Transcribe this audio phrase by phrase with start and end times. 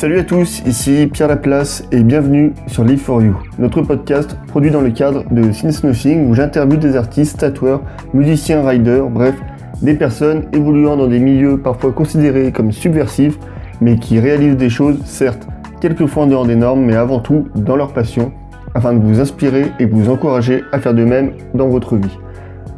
[0.00, 4.70] Salut à tous, ici Pierre Laplace et bienvenue sur Live for You, notre podcast produit
[4.70, 7.82] dans le cadre de Since Nothing où j'interviewe des artistes, tatoueurs,
[8.14, 9.34] musiciens, riders, bref,
[9.82, 13.38] des personnes évoluant dans des milieux parfois considérés comme subversifs,
[13.82, 15.46] mais qui réalisent des choses, certes,
[15.82, 18.32] quelquefois en dehors des normes, mais avant tout dans leur passion,
[18.74, 22.18] afin de vous inspirer et vous encourager à faire de même dans votre vie.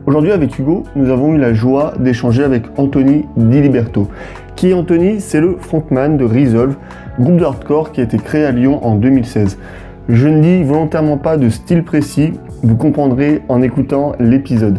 [0.06, 3.60] Aujourd'hui avec Hugo, nous avons eu la joie d'échanger avec Anthony Di
[4.56, 6.76] Qui est Anthony C'est le frontman de Resolve,
[7.18, 9.58] groupe de hardcore qui a été créé à Lyon en 2016.
[10.08, 14.78] Je ne dis volontairement pas de style précis, vous comprendrez en écoutant l'épisode.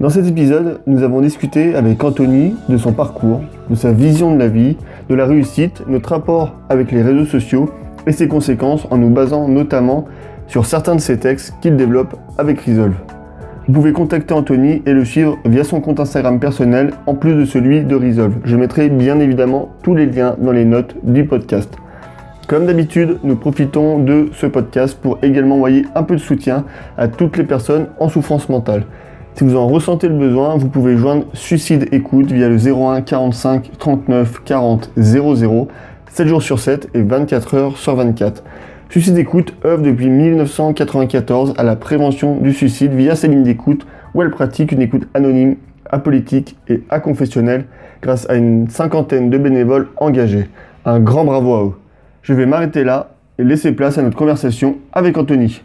[0.00, 4.38] Dans cet épisode, nous avons discuté avec Anthony de son parcours, de sa vision de
[4.38, 4.76] la vie,
[5.08, 7.68] de la réussite, notre rapport avec les réseaux sociaux
[8.06, 10.06] et ses conséquences en nous basant notamment
[10.46, 12.96] sur certains de ses textes qu'il développe avec Resolve.
[13.66, 17.44] Vous pouvez contacter Anthony et le suivre via son compte Instagram personnel en plus de
[17.44, 18.36] celui de Resolve.
[18.44, 21.70] Je mettrai bien évidemment tous les liens dans les notes du podcast.
[22.48, 26.64] Comme d'habitude, nous profitons de ce podcast pour également envoyer un peu de soutien
[26.96, 28.84] à toutes les personnes en souffrance mentale.
[29.34, 33.70] Si vous en ressentez le besoin, vous pouvez joindre Suicide Écoute via le 01 45
[33.78, 35.68] 39 40 00,
[36.10, 38.42] 7 jours sur 7 et 24 heures sur 24.
[38.90, 44.22] Suicide Écoute œuvre depuis 1994 à la prévention du suicide via ses lignes d'écoute où
[44.22, 45.54] elle pratique une écoute anonyme,
[45.88, 47.66] apolitique et aconfessionnelle
[48.02, 50.48] grâce à une cinquantaine de bénévoles engagés.
[50.84, 51.72] Un grand bravo à eux.
[52.22, 55.62] Je vais m'arrêter là et laisser place à notre conversation avec Anthony.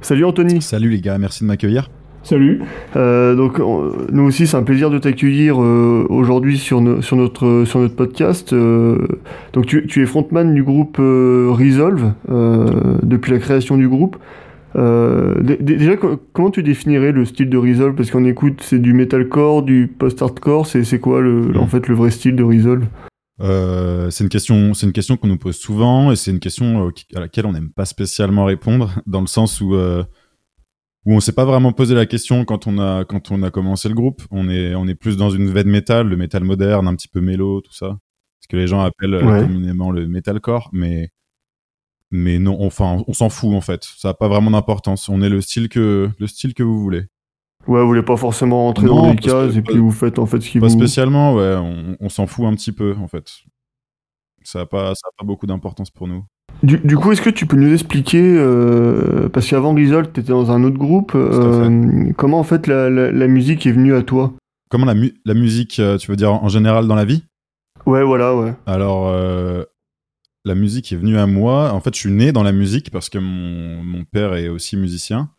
[0.00, 0.60] Salut Anthony.
[0.62, 1.88] Salut les gars, merci de m'accueillir.
[2.24, 2.62] Salut.
[2.94, 7.80] Euh, donc nous aussi c'est un plaisir de t'accueillir euh, aujourd'hui sur, sur, notre, sur
[7.80, 8.52] notre podcast.
[8.52, 8.96] Euh,
[9.52, 12.12] donc tu, tu, es frontman du groupe Resolve
[13.02, 14.16] depuis la création du groupe.
[14.74, 15.96] déjà
[16.32, 17.96] comment tu définirais le style de Resolve?
[17.96, 22.10] Parce qu'on écoute c'est du metalcore, du post-hardcore, c'est quoi le, en fait le vrai
[22.10, 22.84] style de Resolve?
[24.10, 27.20] C'est une question, c'est une question qu'on nous pose souvent et c'est une question à
[27.20, 29.74] laquelle on n'aime pas spécialement répondre dans le sens où
[31.04, 33.88] où on s'est pas vraiment posé la question quand on a quand on a commencé
[33.88, 34.22] le groupe.
[34.30, 37.20] On est on est plus dans une veine métal, le métal moderne, un petit peu
[37.20, 37.98] mélo, tout ça,
[38.40, 41.10] ce que les gens appellent euh, communément le metalcore, mais
[42.10, 43.84] mais non, enfin on s'en fout en fait.
[43.84, 45.08] Ça a pas vraiment d'importance.
[45.08, 47.06] On est le style que le style que vous voulez.
[47.66, 50.40] Ouais, vous voulez pas forcément rentrer dans les cases et puis vous faites en fait
[50.40, 50.66] ce qui vous.
[50.66, 51.54] Pas spécialement, ouais.
[51.56, 53.30] On, on s'en fout un petit peu en fait.
[54.42, 56.24] Ça a pas ça a pas beaucoup d'importance pour nous.
[56.62, 60.52] Du, coup, est-ce que tu peux nous expliquer, euh, parce qu'avant Grisol, tu étais dans
[60.52, 64.32] un autre groupe, euh, comment en fait la, musique est venue à toi?
[64.70, 67.24] Comment la, la musique, euh, tu veux dire en général dans la vie?
[67.84, 68.54] Ouais, voilà, ouais.
[68.66, 69.12] Alors,
[70.44, 71.72] la musique est venue à moi.
[71.72, 74.76] En fait, je suis né dans la musique parce que mon, mon père est aussi
[74.76, 75.30] musicien.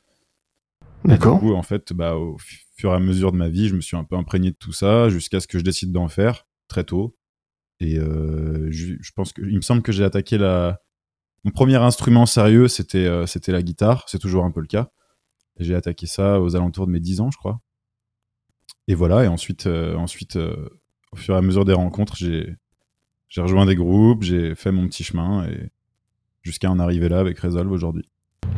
[1.06, 1.36] D'accord.
[1.36, 2.38] Du coup, en fait, bah, au
[2.76, 4.74] fur et à mesure de ma vie, je me suis un peu imprégné de tout
[4.74, 7.16] ça jusqu'à ce que je décide d'en faire très tôt.
[7.80, 10.80] Et je, je, pense que, il me semble que j'ai attaqué la,
[11.44, 14.06] mon premier instrument sérieux, c'était euh, c'était la guitare.
[14.08, 14.90] C'est toujours un peu le cas.
[15.60, 17.60] J'ai attaqué ça aux alentours de mes 10 ans, je crois.
[18.88, 19.26] Et voilà.
[19.26, 20.70] Et ensuite, euh, ensuite euh,
[21.12, 22.56] au fur et à mesure des rencontres, j'ai
[23.28, 25.72] j'ai rejoint des groupes, j'ai fait mon petit chemin et
[26.44, 28.08] jusqu'à en arriver là avec Resolve aujourd'hui.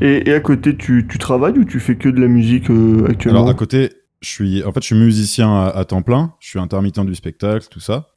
[0.02, 2.70] Et, à côté, tu, tu, travailles ou tu fais que de la musique
[3.08, 3.40] actuellement?
[3.40, 6.34] Alors à côté, je suis en fait je suis musicien à temps plein.
[6.40, 8.15] Je suis intermittent du spectacle, tout ça.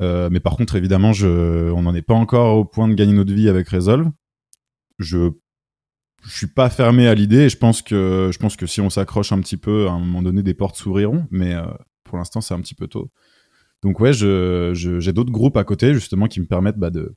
[0.00, 3.32] Euh, mais par contre, évidemment, on n'en est pas encore au point de gagner notre
[3.32, 4.10] vie avec Resolve.
[4.98, 5.30] Je,
[6.24, 8.30] je suis pas fermé à l'idée et je pense que,
[8.66, 11.26] si on s'accroche un petit peu, à un moment donné, des portes s'ouvriront.
[11.30, 11.64] Mais euh,
[12.04, 13.10] pour l'instant, c'est un petit peu tôt.
[13.82, 17.14] Donc ouais, j'ai d'autres groupes à côté justement qui me permettent bah, de,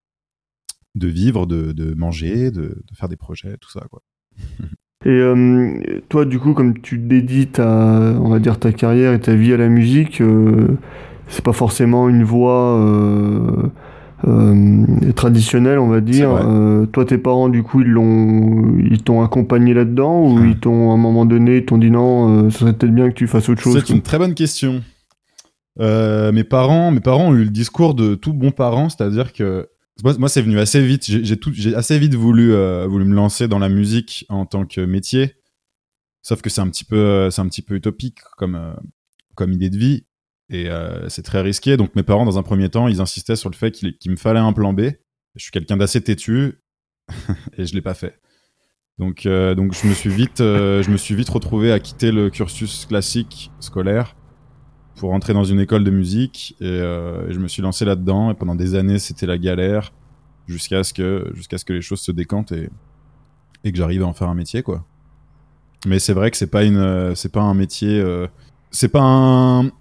[0.96, 3.86] vivre, de, manger, de, faire des projets, tout ça.
[5.04, 7.68] Et euh, toi, du coup, comme tu dédies ta,
[8.20, 10.22] on va dire ta carrière et ta vie à la musique,
[11.32, 13.70] c'est pas forcément une voie euh,
[14.28, 16.30] euh, traditionnelle, on va dire.
[16.30, 20.92] Euh, toi, tes parents, du coup, ils l'ont, ils t'ont accompagné là-dedans ou ils t'ont,
[20.92, 23.48] à un moment donné, ils t'ont dit non, ce serait peut-être bien que tu fasses
[23.50, 23.82] autre chose.
[23.86, 24.84] C'est une très bonne question.
[25.80, 29.70] mes parents, mes parents ont eu le discours de tout bon parent, c'est-à-dire que
[30.04, 31.06] moi, c'est venu assez vite.
[31.06, 32.54] J'ai tout, j'ai assez vite voulu,
[32.88, 35.36] voulu me lancer dans la musique en tant que métier.
[36.24, 38.76] Sauf que c'est un petit peu, c'est un petit peu utopique comme,
[39.36, 40.04] comme idée de vie.
[40.52, 41.78] Et euh, c'est très risqué.
[41.78, 44.40] Donc mes parents, dans un premier temps, ils insistaient sur le fait qu'il me fallait
[44.40, 44.82] un plan B.
[45.36, 46.62] Je suis quelqu'un d'assez têtu
[47.58, 48.20] et je l'ai pas fait.
[49.00, 52.12] Donc, euh, donc je me suis vite, euh, je me suis vite retrouvé à quitter
[52.12, 54.16] le cursus classique scolaire
[54.98, 58.30] pour entrer dans une école de musique et, je me suis lancé là-dedans.
[58.30, 59.94] Et pendant des années, c'était la galère
[60.48, 62.70] jusqu'à ce que, jusqu'à ce que les choses se décantent et,
[63.64, 64.86] et que j'arrive à en faire un métier, quoi.
[65.88, 68.04] Mais c'est vrai que c'est pas une, c'est pas un métier,
[68.70, 69.72] c'est pas un,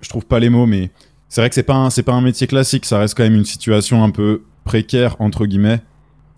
[0.00, 0.90] je trouve pas les mots, mais
[1.28, 3.34] c'est vrai que c'est pas un, c'est pas un métier classique, ça reste quand même
[3.34, 5.80] une situation un peu précaire entre guillemets.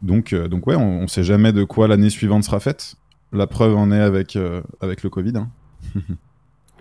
[0.03, 2.97] Donc, euh, donc ouais, on, on sait jamais de quoi l'année suivante sera faite.
[3.33, 4.39] La preuve en est avec
[4.81, 5.33] avec le Covid.
[5.37, 5.49] Hein.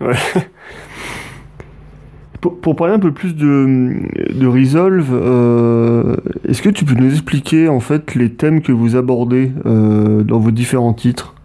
[0.00, 0.16] ouais.
[2.42, 4.02] Pour, parler un peu plus de,
[4.34, 8.96] de Resolve, euh, est-ce que tu peux nous expliquer en fait les thèmes que vous
[8.96, 11.36] abordez euh, dans vos différents titres?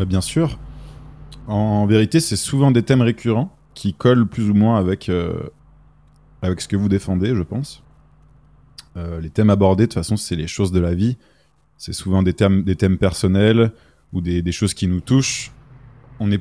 [0.00, 0.58] Euh, Bien sûr.
[1.46, 5.10] En, vérité, c'est souvent des thèmes récurrents qui collent plus ou moins avec,
[6.42, 7.82] avec ce que vous défendez, je pense.
[8.96, 11.16] les thèmes abordés, de toute façon, c'est les choses de la vie.
[11.76, 13.72] C'est souvent des thèmes, des thèmes personnels
[14.12, 15.52] ou des, des choses qui nous touchent.
[16.20, 16.40] On est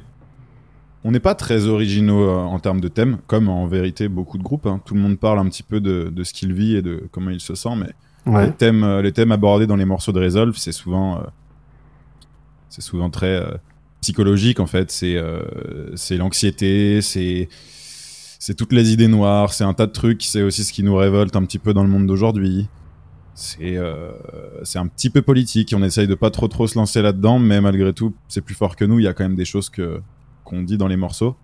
[1.03, 4.43] on n'est pas très originaux euh, en termes de thèmes, comme en vérité beaucoup de
[4.43, 4.65] groupes.
[4.65, 4.81] Hein.
[4.85, 7.41] Tout le monde parle un petit peu de, ce qu'il vit et de comment il
[7.41, 10.71] se sent, mais les, thèmes, euh, les thèmes abordés dans les morceaux de Resolve, c'est
[10.71, 11.23] souvent, euh,
[12.69, 13.43] c'est souvent très
[14.03, 14.91] psychologique en fait.
[14.91, 15.17] C'est
[15.95, 17.49] c'est l'anxiété, c'est
[18.39, 20.23] c'est toutes les idées noires, c'est un tas de trucs.
[20.23, 22.67] C'est aussi ce qui nous révolte un petit peu dans le monde d'aujourd'hui.
[23.33, 23.77] C'est
[24.63, 25.73] c'est un petit peu politique.
[25.75, 28.75] On essaye de pas trop trop se lancer là-dedans, mais malgré tout, c'est plus fort
[28.75, 28.99] que nous.
[28.99, 30.01] Il y a quand même des choses que
[30.43, 31.35] qu'on dit dans les morceaux,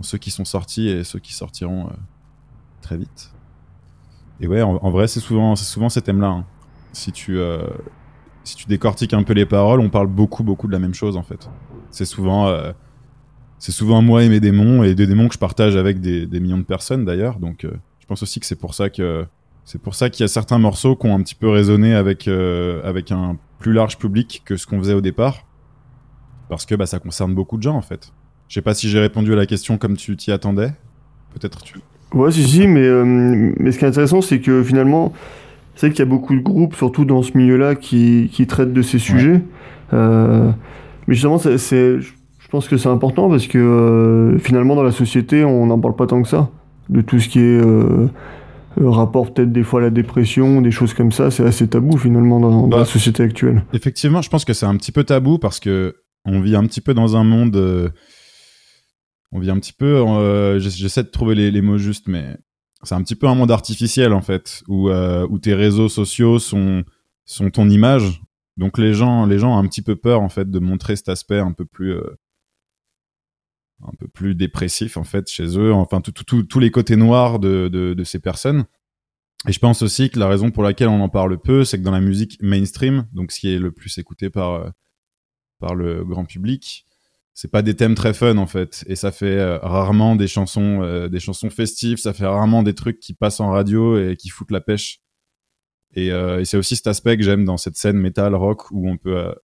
[0.00, 1.92] ceux qui sont sortis et ceux qui sortiront euh,
[2.80, 3.32] très vite.
[4.40, 6.28] Et ouais, en, vrai, c'est souvent, c'est souvent ces thèmes-là.
[6.28, 6.44] Hein.
[6.92, 7.66] Si tu, euh,
[8.42, 11.16] si tu décortiques un peu les paroles, on parle beaucoup, beaucoup de la même chose
[11.16, 11.48] en fait.
[11.94, 12.72] C'est souvent, euh,
[13.58, 16.58] c'est souvent moi et mes démons et des démons que je partage avec des, millions
[16.58, 17.38] de personnes d'ailleurs.
[17.38, 19.24] Donc, je pense aussi que c'est pour ça que
[19.64, 22.28] c'est pour ça qu'il y a certains morceaux qui ont un petit peu résonné avec
[22.28, 25.46] avec un plus large public que ce qu'on faisait au départ,
[26.48, 28.12] parce que bah, ça concerne beaucoup de gens en fait.
[28.48, 30.72] Je sais pas si j'ai répondu à la question comme tu t'y attendais.
[31.32, 31.78] Peut-être tu.
[32.12, 33.04] Ouais, si, si, mais, euh,
[33.58, 35.12] mais ce qui est intéressant, c'est que finalement,
[35.74, 38.82] c'est qu'il y a beaucoup de groupes, surtout dans ce milieu-là, qui, qui traitent de
[38.82, 39.42] ces sujets.
[39.92, 40.50] Euh,
[41.06, 45.44] mais justement, c'est, je pense que c'est important parce que euh, finalement, dans la société,
[45.44, 46.50] on n'en parle pas tant que ça.
[46.90, 47.60] De tout ce qui est
[48.76, 52.40] rapport peut-être des fois à la dépression, des choses comme ça, c'est assez tabou finalement
[52.40, 53.64] dans, dans la bah, société actuelle.
[53.72, 55.94] Effectivement, je pense que c'est un petit peu tabou parce que
[56.26, 57.92] on vit un petit peu dans un monde
[59.34, 59.96] on vit un petit peu.
[59.96, 62.36] Euh, j'essaie de trouver les, mots justes, mais
[62.84, 66.38] c'est un petit peu un monde artificiel en fait, où, euh, où tes réseaux sociaux
[66.38, 66.84] sont,
[67.26, 68.22] sont ton image.
[68.56, 71.08] Donc les gens, les gens ont un petit peu peur en fait de montrer cet
[71.08, 72.18] aspect un peu plus, euh,
[73.82, 75.72] un peu plus dépressif en fait chez eux.
[75.72, 78.64] Enfin, tous les côtés noirs de, ces personnes.
[79.46, 81.82] Et je pense aussi que la raison pour laquelle on en parle peu, c'est que
[81.82, 84.72] dans la musique mainstream, donc ce qui est le plus écouté par,
[85.58, 86.86] par le grand public,
[87.34, 90.82] c'est pas des thèmes très fun en fait et ça fait euh, rarement des chansons
[90.82, 94.28] euh, des chansons festives ça fait rarement des trucs qui passent en radio et qui
[94.28, 95.00] foutent la pêche
[95.94, 98.88] et, euh, et c'est aussi cet aspect que j'aime dans cette scène metal rock où
[98.88, 99.34] on peut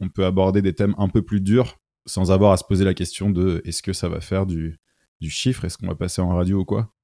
[0.00, 2.94] on peut aborder des thèmes un peu plus durs sans avoir à se poser la
[2.94, 4.78] question de est-ce que ça va faire du
[5.20, 5.64] du chiffre?
[5.64, 6.94] Est-ce qu'on va passer en radio ou quoi?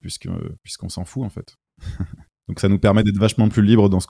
[0.00, 0.28] Puisque
[0.62, 1.56] puisqu'on s'en fout en fait.
[2.48, 4.00] Donc ça nous permet d'être vachement plus libre dans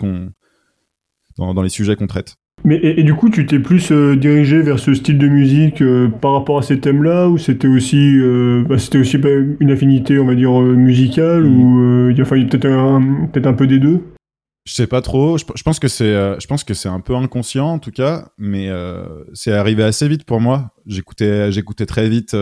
[1.39, 2.37] dans, les sujets qu'on traite.
[2.65, 6.09] Mais et, du coup, tu t'es plus euh, dirigé vers ce style de musique euh,
[6.09, 9.19] par rapport à ces thèmes-là, ou c'était aussi, euh, bah, c'était aussi
[9.61, 13.67] une affinité, on va dire musicale, ou il y a, peut-être un, peut-être un peu
[13.67, 14.01] des deux?
[14.67, 15.39] Je sais pas trop.
[15.39, 18.69] Je, pense que c'est, je pense que c'est un peu inconscient en tout cas, mais
[19.33, 20.75] c'est arrivé assez vite pour moi.
[20.87, 22.37] J'écoutais, j'écoutais très vite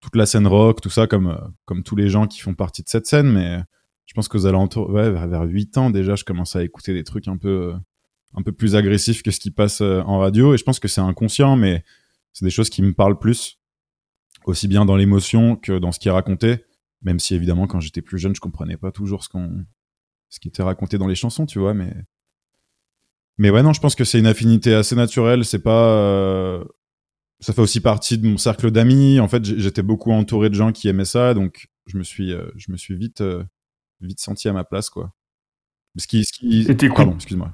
[0.00, 2.88] toute la scène rock, tout ça, comme comme tous les gens qui font partie de
[2.88, 3.58] cette scène, mais
[4.06, 7.02] je pense qu'aux alentours, ouais, vers, vers 8 ans déjà, je commençais à écouter des
[7.02, 7.74] trucs un peu
[8.36, 10.54] un peu plus agressif que ce qui passe euh, en radio.
[10.54, 11.84] Et je pense que c'est inconscient, mais
[12.32, 13.58] c'est des choses qui me parlent plus,
[14.44, 16.64] aussi bien dans l'émotion que dans ce qui est raconté.
[17.02, 19.64] Même si évidemment, quand j'étais plus jeune, je comprenais pas toujours ce qu'on,
[20.28, 21.74] ce qui était raconté dans les chansons, tu vois.
[21.74, 21.92] Mais,
[23.38, 25.44] mais ouais, non, je pense que c'est une affinité assez naturelle.
[25.44, 26.64] C'est pas, euh,
[27.40, 29.20] ça fait aussi partie de mon cercle d'amis.
[29.20, 32.46] En fait, j'étais beaucoup entouré de gens qui aimaient ça, donc je me suis, euh,
[32.56, 33.22] je me suis vite,
[34.00, 35.12] vite senti à ma place, quoi.
[35.98, 36.66] Ce qui, ce qui...
[36.94, 37.50] Pardon, excuse-moi.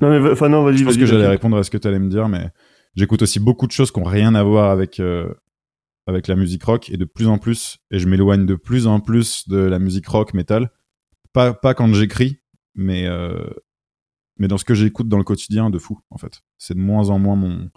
[0.00, 0.78] Non, mais enfin, non, vas-y.
[0.78, 2.48] Je pense que j'allais répondre à ce que tu allais me dire, mais
[2.94, 5.34] j'écoute aussi beaucoup de choses qui n'ont rien à voir avec, euh,
[6.06, 9.00] avec la musique rock et de plus en plus, et je m'éloigne de plus en
[9.00, 10.70] plus de la musique rock, metal.
[11.32, 12.38] Pas, pas quand j'écris,
[12.74, 13.48] mais, euh,
[14.38, 16.42] mais dans ce que j'écoute dans le quotidien, de fou, en fait.
[16.58, 17.70] C'est de moins en moins mon,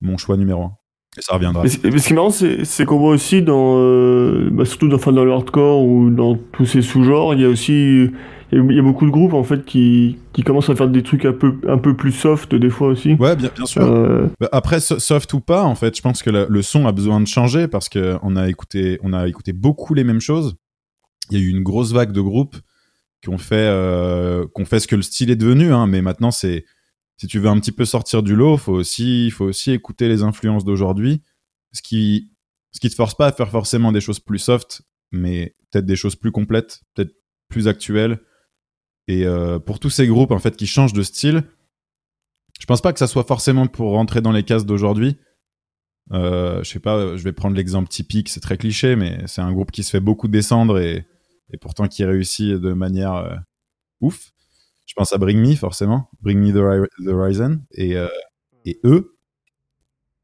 [0.00, 0.76] mon choix numéro un.
[1.16, 1.62] Et ça reviendra.
[1.62, 5.24] Mais, ce qui est marrant, c'est qu'on voit aussi dans, euh, bah, surtout dans, dans
[5.24, 8.10] le hardcore ou dans tous ces sous-genres, il y a aussi
[8.52, 11.24] il y a beaucoup de groupes en fait qui, qui commencent à faire des trucs
[11.24, 13.14] un peu, un peu plus soft des fois aussi.
[13.14, 13.82] Ouais, bien, bien sûr.
[13.82, 17.20] Euh, bah, après, soft ou pas, en fait, je pense que le son a besoin
[17.20, 20.56] de changer parce qu'on a écouté, on a écouté beaucoup les mêmes choses.
[21.30, 22.56] Il y a eu une grosse vague de groupes
[23.24, 26.64] qui fait, euh, qui fait ce que le style est devenu, hein, mais maintenant c'est,
[27.16, 30.22] si tu veux un petit peu sortir du lot, faut aussi, faut aussi écouter les
[30.22, 31.22] influences d'aujourd'hui,
[31.72, 32.32] ce qui,
[32.72, 35.96] ce qui te force pas à faire forcément des choses plus soft, mais peut-être des
[35.96, 37.14] choses plus complètes, peut-être
[37.48, 38.20] plus actuelles.
[39.06, 41.44] Et euh, pour tous ces groupes en fait qui changent de style,
[42.60, 45.18] je pense pas que ça soit forcément pour rentrer dans les cases d'aujourd'hui.
[46.12, 49.52] Euh, je sais pas, je vais prendre l'exemple typique, c'est très cliché, mais c'est un
[49.52, 51.06] groupe qui se fait beaucoup descendre et,
[51.52, 53.36] et pourtant qui réussit de manière euh,
[54.00, 54.32] ouf.
[54.86, 58.08] Je pense à Bring Me forcément, Bring Me the, the Horizon et, euh,
[58.64, 59.16] et eux.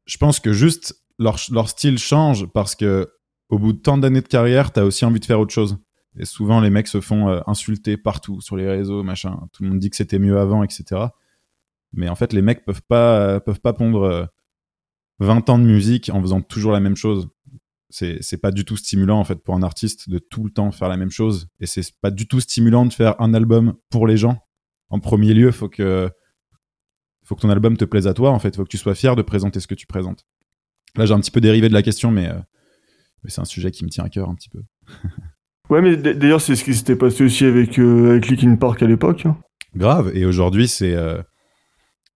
[0.05, 3.11] Je pense que juste leur, style change parce que
[3.49, 5.77] au bout de tant d'années de carrière, t'as aussi envie de faire autre chose.
[6.17, 9.39] Et souvent, les mecs se font euh, insulter partout sur les réseaux, machin.
[9.53, 11.07] Tout le monde dit que c'était mieux avant, etc.
[11.93, 14.25] Mais en fait, les mecs peuvent pas, peuvent pas pondre euh,
[15.19, 17.29] 20 ans de musique en faisant toujours la même chose.
[17.91, 20.89] C'est, pas du tout stimulant, en fait, pour un artiste de tout le temps faire
[20.89, 21.47] la même chose.
[21.59, 24.39] Et c'est pas du tout stimulant de faire un album pour les gens.
[24.89, 26.09] En premier lieu, faut que,
[27.23, 28.55] faut que ton album te plaise à toi, en fait.
[28.55, 30.25] Faut que tu sois fier de présenter ce que tu présentes.
[30.95, 32.39] Là, j'ai un petit peu dérivé de la question, mais, euh,
[33.23, 34.61] mais c'est un sujet qui me tient à cœur un petit peu.
[35.69, 38.87] Ouais, mais d'ailleurs, c'est ce qui s'était passé aussi avec, euh, avec Linkin Park à
[38.87, 39.25] l'époque.
[39.25, 39.37] hein.
[39.73, 40.11] Grave.
[40.13, 41.21] Et aujourd'hui, c'est euh,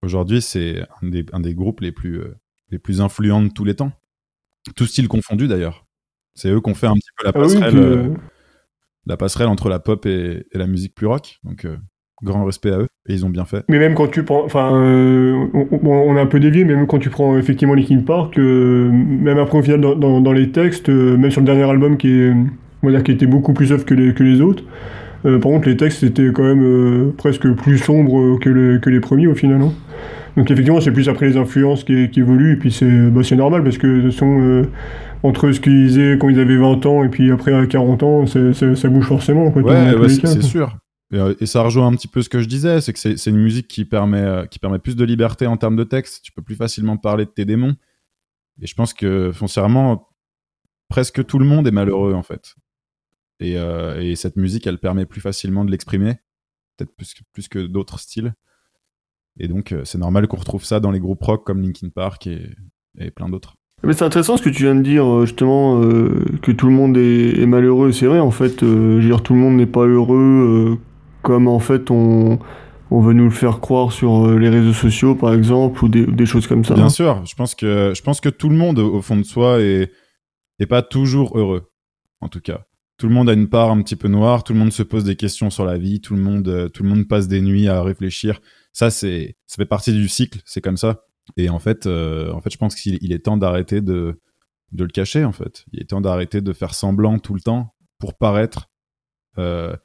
[0.01, 2.35] aujourd'hui c'est un des, un des groupes les plus euh,
[2.69, 3.93] les plus influents de tous les temps.
[4.75, 5.85] Tout style confondu d'ailleurs.
[6.33, 8.09] C'est eux qui ont fait un petit peu la Ah oui, passerelle, puis, euh, euh,
[9.07, 11.37] la passerelle entre la pop et, et la musique plus rock.
[11.43, 11.77] Donc euh,
[12.23, 13.63] grand respect à eux et ils ont bien fait.
[13.69, 16.87] Mais même quand tu prends, enfin, euh, on, on- a un peu dévié, mais même
[16.87, 20.51] quand tu prends effectivement Linkin Park, euh, même après au final dans, dans, dans les
[20.51, 22.31] textes, euh, même sur le dernier album qui est,
[22.81, 24.63] on va dire qui était beaucoup plus off que les, que les autres,
[25.23, 29.27] par contre les textes étaient quand même presque plus sombres que, les- que les premiers
[29.27, 29.61] au final.
[29.61, 29.73] hein.
[30.37, 33.63] Donc effectivement c'est plus après les influences qui, qui évoluent et puis c'est bah, normal
[33.63, 34.63] parce que de toute façon, euh,
[35.23, 38.25] entre ce qu'ils disaient quand ils avaient 20 ans et puis après à 40 ans,
[38.27, 39.51] ça bouge forcément.
[39.51, 40.77] Quoi, Ouais, les c'est sûr.
[41.11, 43.29] Et, euh, et ça rejoint un petit peu ce que je disais, c'est que c'est
[43.29, 46.23] une musique qui permet, euh, qui permet plus de liberté en termes de texte.
[46.23, 47.75] Tu peux plus facilement parler de tes démons.
[48.61, 50.09] Et je pense que foncièrement,
[50.89, 52.55] presque tout le monde est malheureux en fait.
[53.39, 56.15] Et, euh, et cette musique, elle permet plus facilement de l'exprimer,
[56.77, 58.33] peut-être plus, que- plus que d'autres styles.
[59.39, 62.27] Et donc, euh, c'est normal qu'on retrouve ça dans les groupes rock comme Linkin Park
[62.27, 62.49] et,
[62.97, 63.55] et plein d'autres.
[63.83, 66.73] Mais c'est intéressant ce que tu viens de dire, euh, justement, euh, que tout le
[66.73, 67.91] monde est, est malheureux.
[67.91, 70.75] C'est vrai, en fait, euh, je veux dire, tout le monde n'est pas heureux, euh,
[71.21, 72.39] comme en fait on,
[72.89, 76.47] on veut nous le faire croire sur les réseaux sociaux, par exemple, ou des, choses
[76.47, 76.73] comme ça.
[76.73, 79.59] Bien sûr, je pense que je pense que tout le monde au fond de soi
[79.59, 79.91] est
[80.59, 81.69] est pas toujours heureux.
[82.21, 82.65] En tout cas,
[82.97, 84.43] tout le monde a une part un petit peu noire.
[84.43, 85.99] Tout le monde se pose des questions sur la vie.
[85.99, 88.39] Tout le monde tout le monde passe des nuits à réfléchir.
[88.75, 90.41] Ça c'est ça fait partie du cycle.
[90.45, 91.05] C'est comme ça.
[91.37, 94.21] Et en fait, euh, en fait, je pense qu'il il est temps d'arrêter de
[94.73, 95.23] de le cacher.
[95.23, 98.69] En fait, il est temps d'arrêter de faire semblant tout le temps pour paraître
[99.37, 99.75] euh,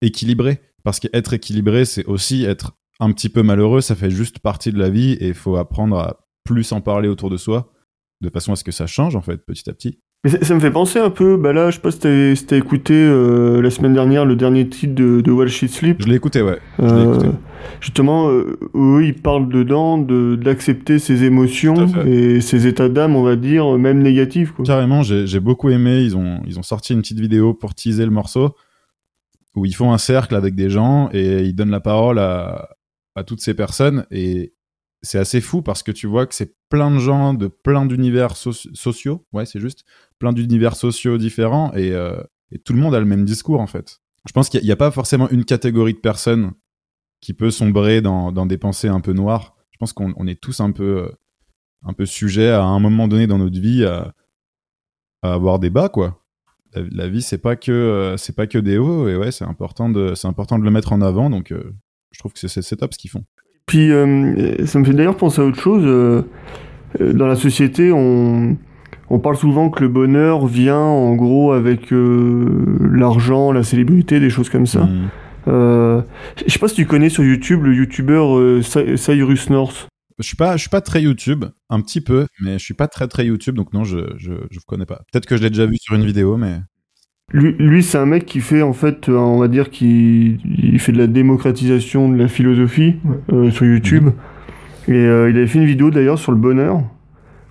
[0.00, 0.62] équilibré.
[0.82, 3.82] Parce qu'être équilibré, c'est aussi être un petit peu malheureux.
[3.82, 7.08] Ça fait juste partie de la vie et il faut apprendre à plus en parler
[7.08, 7.70] autour de soi,
[8.22, 10.00] de façon à ce que ça change en fait petit à petit.
[10.24, 12.34] Mais ça, ça me fait penser un peu, bah là, je sais pas si t'as
[12.36, 16.00] si écouté euh, la semaine dernière le dernier titre de, de Wall Street Sleep.
[16.00, 16.58] Je l'ai écouté, ouais.
[16.78, 17.28] je Euh, écouté.
[17.80, 23.24] justement, euh, eux, ils parlent dedans de d'accepter ses émotions et ses états d'âme, on
[23.24, 24.52] va dire, même négatifs.
[24.52, 24.64] Quoi.
[24.64, 26.02] Carrément, j'ai beaucoup aimé.
[26.02, 28.54] Ils ont, ils ont sorti une petite vidéo pour teaser le morceau
[29.56, 32.68] où ils font un cercle avec des gens et ils donnent la parole à,
[33.16, 34.06] à toutes ces personnes.
[34.12, 34.52] Et
[35.02, 38.34] c'est assez fou parce que tu vois que c'est plein de gens de plein d'univers
[38.34, 39.26] soci- sociaux.
[39.32, 39.84] Ouais, c'est juste.
[40.18, 43.66] Plein d'univers sociaux différents et, euh, et tout le monde a le même discours en
[43.66, 44.00] fait.
[44.26, 46.52] Je pense qu'il n'y a, pas forcément une catégorie de personnes
[47.20, 49.56] qui peut sombrer dans, des pensées un peu noires.
[49.72, 51.12] Je pense qu'on on est tous un peu, euh,
[51.84, 54.14] un peu sujets à un moment donné dans notre vie à,
[55.22, 56.24] avoir des bas quoi.
[56.74, 59.44] La, la vie c'est pas que euh, c'est pas que des hauts et ouais c'est
[59.44, 62.92] important de c'est important de le mettre en avant donc je trouve que c'est top
[62.92, 63.24] ce qu'ils font.
[63.66, 65.82] Puis, euh, ça me fait d'ailleurs penser à autre chose.
[65.84, 66.22] euh,
[67.00, 68.56] euh, dans la société, on,
[69.08, 74.30] on parle souvent que le bonheur vient en gros avec euh, l'argent, la célébrité, des
[74.30, 74.84] choses comme ça.
[74.84, 75.08] Mm.
[75.48, 76.02] Euh,
[76.46, 79.88] je sais pas si tu connais sur YouTube le youtubeur euh, Cy- Cyrus North.
[80.18, 82.86] Je suis pas je suis pas très YouTube un petit peu mais je suis pas
[82.86, 84.30] très très YouTube donc non je je
[84.68, 85.00] connais pas.
[85.10, 86.58] Peut-être que je l'ai déjà vu sur une vidéo mais
[87.32, 90.78] Lui, lui, c'est un mec qui fait en fait, euh, on va dire qu'il il
[90.78, 92.96] fait de la démocratisation de la philosophie
[93.32, 94.10] euh, sur YouTube.
[94.88, 96.82] Et euh, il avait fait une vidéo d'ailleurs sur le bonheur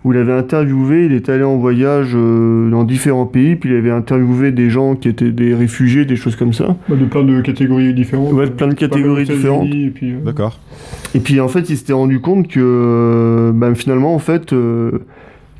[0.03, 3.75] où il avait interviewé, il était allé en voyage euh, dans différents pays, puis il
[3.75, 6.75] avait interviewé des gens qui étaient des réfugiés, des choses comme ça.
[6.89, 8.33] Bah, de plein de catégories différentes.
[8.33, 9.67] Ouais, plein de catégories différentes.
[9.67, 10.59] États-Unis, Et puis, euh, d'accord.
[11.13, 15.03] Et puis en fait, il s'était rendu compte que euh, ben, finalement, en fait, euh,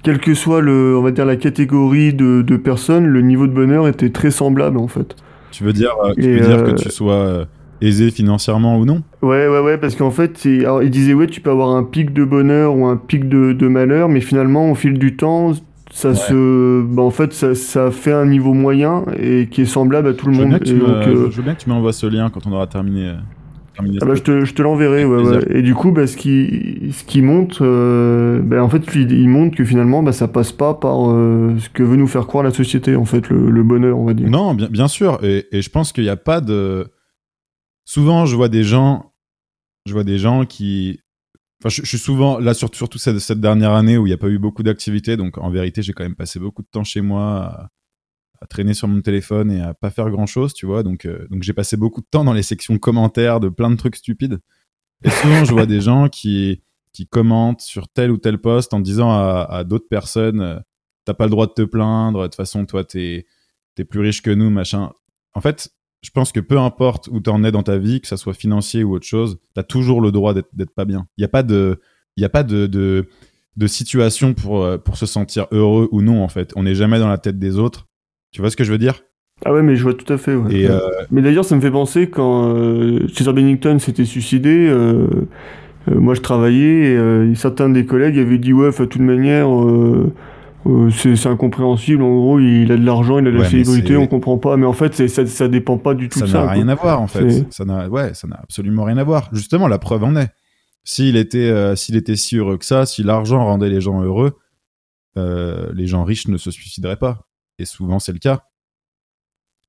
[0.04, 3.54] quelle que soit le, on va dire la catégorie de, de personnes, le niveau de
[3.54, 5.16] bonheur était très semblable en fait.
[5.52, 7.46] Tu veux dire euh, tu veux dire euh, que tu sois euh,
[7.82, 9.02] aisé financièrement ou non?
[9.22, 12.14] Ouais, ouais, ouais, parce qu'en fait, alors, il disait, ouais, tu peux avoir un pic
[12.14, 15.54] de bonheur ou un pic de, de malheur, mais finalement, au fil du temps,
[15.92, 20.08] ça se, bah, en fait, ça, ça, fait un niveau moyen et qui est semblable
[20.08, 20.60] à tout le monde.
[20.64, 23.14] je, veux bien que tu m'envoies ce lien quand on aura terminé.
[24.02, 26.92] Ah bah, je te, je te l'enverrai, ouais, ouais, Et du coup, bah, ce qui,
[26.92, 31.12] ce qui montre, euh, bah, en fait, il, montre que finalement, ça passe pas par
[31.12, 34.14] euh, ce que veut nous faire croire la société, en fait, le, bonheur, on va
[34.14, 34.30] dire.
[34.30, 35.20] Non, bien, bien sûr.
[35.24, 36.88] Et, et je pense qu'il n'y a pas de.
[37.86, 39.14] Souvent, je vois des gens,
[39.86, 41.00] je vois des gens qui.
[41.64, 44.18] Enfin, je, suis souvent là, surtout, surtout cette, cette dernière année où il n'y a
[44.18, 45.18] pas eu beaucoup d'activités.
[45.18, 47.70] Donc, en vérité, j'ai quand même passé beaucoup de temps chez moi
[48.42, 50.84] à traîner sur mon téléphone et à pas faire grand chose, tu vois.
[50.84, 53.76] Donc, euh, donc j'ai passé beaucoup de temps dans les sections commentaires de plein de
[53.76, 54.40] trucs stupides.
[55.04, 58.80] Et souvent, je vois des gens qui, qui commentent sur tel ou tel poste en
[58.80, 60.60] disant à, d'autres personnes euh,
[61.04, 63.26] T'as pas le droit de te plaindre, de toute façon, toi, t'es
[63.76, 64.92] es plus riche que nous, machin.
[65.34, 65.72] En fait,
[66.04, 68.84] je pense que peu importe où t'en es dans ta vie, que ça soit financier
[68.84, 71.08] ou autre chose, t'as toujours le droit d'être pas bien.
[71.18, 71.82] Il n'y a pas de.
[72.18, 72.68] Y a pas de,
[73.58, 76.54] de situation pour, euh, pour se sentir heureux ou non, en fait.
[76.56, 77.88] On n'est jamais dans la tête des autres.
[78.32, 79.02] Tu vois ce que je veux dire?
[79.44, 80.36] Ah ouais, mais je vois tout à fait.
[80.36, 80.70] Ouais.
[80.70, 84.68] Euh, mais d'ailleurs, ça me fait penser quand euh, César Bennington s'était suicidé.
[84.70, 85.08] Euh,
[85.88, 89.48] moi, je travaillais et certains des collègues avaient dit ouais, de toute manière,
[90.92, 92.04] c'est incompréhensible.
[92.04, 94.58] En gros, il a de l'argent, il a de la célébrité, on comprend pas.
[94.58, 96.42] Mais en fait, ça, ça dépend pas du tout ça de ça.
[96.42, 97.52] Ça n'a rien à voir en fait.
[97.52, 99.30] Ça n'a ouais, ça n'a absolument rien à voir.
[99.34, 100.30] Justement, la preuve en est.
[100.84, 104.34] S'il était, s'il était si heureux que ça, si l'argent rendait les gens heureux,
[105.16, 107.26] les gens riches ne se suicideraient pas.
[107.62, 108.48] Et souvent, c'est le cas.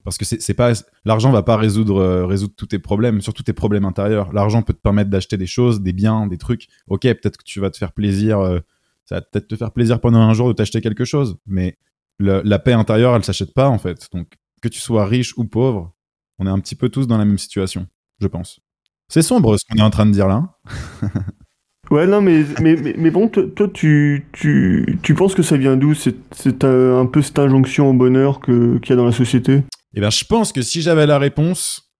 [0.04, 0.72] Parce que c'est pas
[1.04, 4.32] l'argent va pas résoudre euh, résoudre tous tes problèmes, surtout tes problèmes intérieurs.
[4.32, 6.66] L'argent peut te permettre d'acheter des choses, des biens, des trucs.
[6.88, 8.58] Ok, peut-être que tu vas te faire plaisir, euh,
[9.04, 11.78] ça va peut-être te faire plaisir pendant un jour de t'acheter quelque chose, mais
[12.18, 14.08] la paix intérieure, elle s'achète pas en fait.
[14.12, 15.94] Donc que tu sois riche ou pauvre,
[16.38, 17.86] on est un petit peu tous dans la même situation,
[18.20, 18.60] je pense.
[19.08, 20.58] C'est sombre ce qu'on est en train de dire là.
[21.90, 25.94] Ouais, non, mais, mais, mais, bon, toi, tu, tu, tu penses que ça vient d'où
[25.94, 29.62] C'est un peu cette injonction au bonheur qu'il y a dans la société?
[29.94, 31.92] Eh bien, je pense que si j'avais la réponse,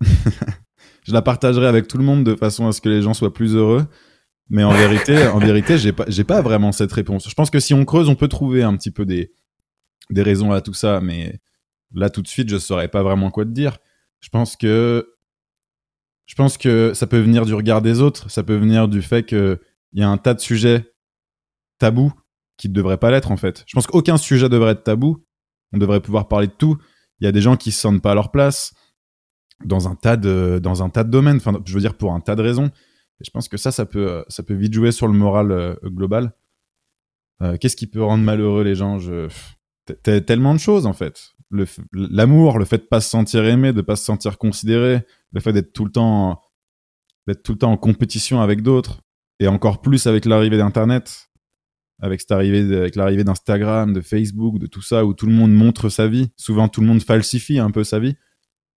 [0.00, 3.32] je la partagerais avec tout le monde de façon à ce que les gens soient
[3.32, 3.86] plus heureux.
[4.48, 7.28] Mais en vérité, en vérité, j'ai pas, j'ai pas vraiment cette réponse.
[7.28, 9.32] Je pense que si on creuse, on peut trouver un petit peu des,
[10.10, 11.40] des raisons à tout ça, mais
[11.94, 13.78] là, tout de suite, je saurais pas vraiment quoi te dire.
[14.20, 15.15] Je pense que
[16.26, 19.24] je pense que ça peut venir du regard des autres, ça peut venir du fait
[19.24, 19.58] qu'il
[19.92, 20.92] y a un tas de sujets
[21.78, 22.12] tabous
[22.56, 23.64] qui ne devraient pas l'être en fait.
[23.66, 25.24] Je pense qu'aucun sujet devrait être tabou,
[25.72, 26.76] on devrait pouvoir parler de tout.
[27.20, 28.74] Il y a des gens qui se sentent pas à leur place
[29.64, 30.60] dans un tas de,
[31.04, 32.66] domaines, enfin, je veux dire pour un tas de raisons.
[33.20, 35.74] Et je pense que ça, ça peut, ça peut vite jouer sur le moral euh,
[35.84, 36.34] global.
[37.40, 38.98] Euh, qu'est-ce qui peut rendre malheureux les gens?
[40.02, 41.35] Tellement de choses en fait
[41.92, 45.52] l'amour, le, fait de pas se sentir aimé, de pas se sentir considéré, le fait
[45.52, 46.42] d'être tout le temps
[47.26, 49.02] d'être tout le temps en compétition avec d'autres
[49.40, 51.28] et encore plus avec l'arrivée d'internet,
[52.00, 55.88] avec cette avec l'arrivée d'Instagram, de Facebook, de tout ça où tout le monde montre
[55.88, 58.16] sa vie, souvent tout le monde falsifie un peu sa vie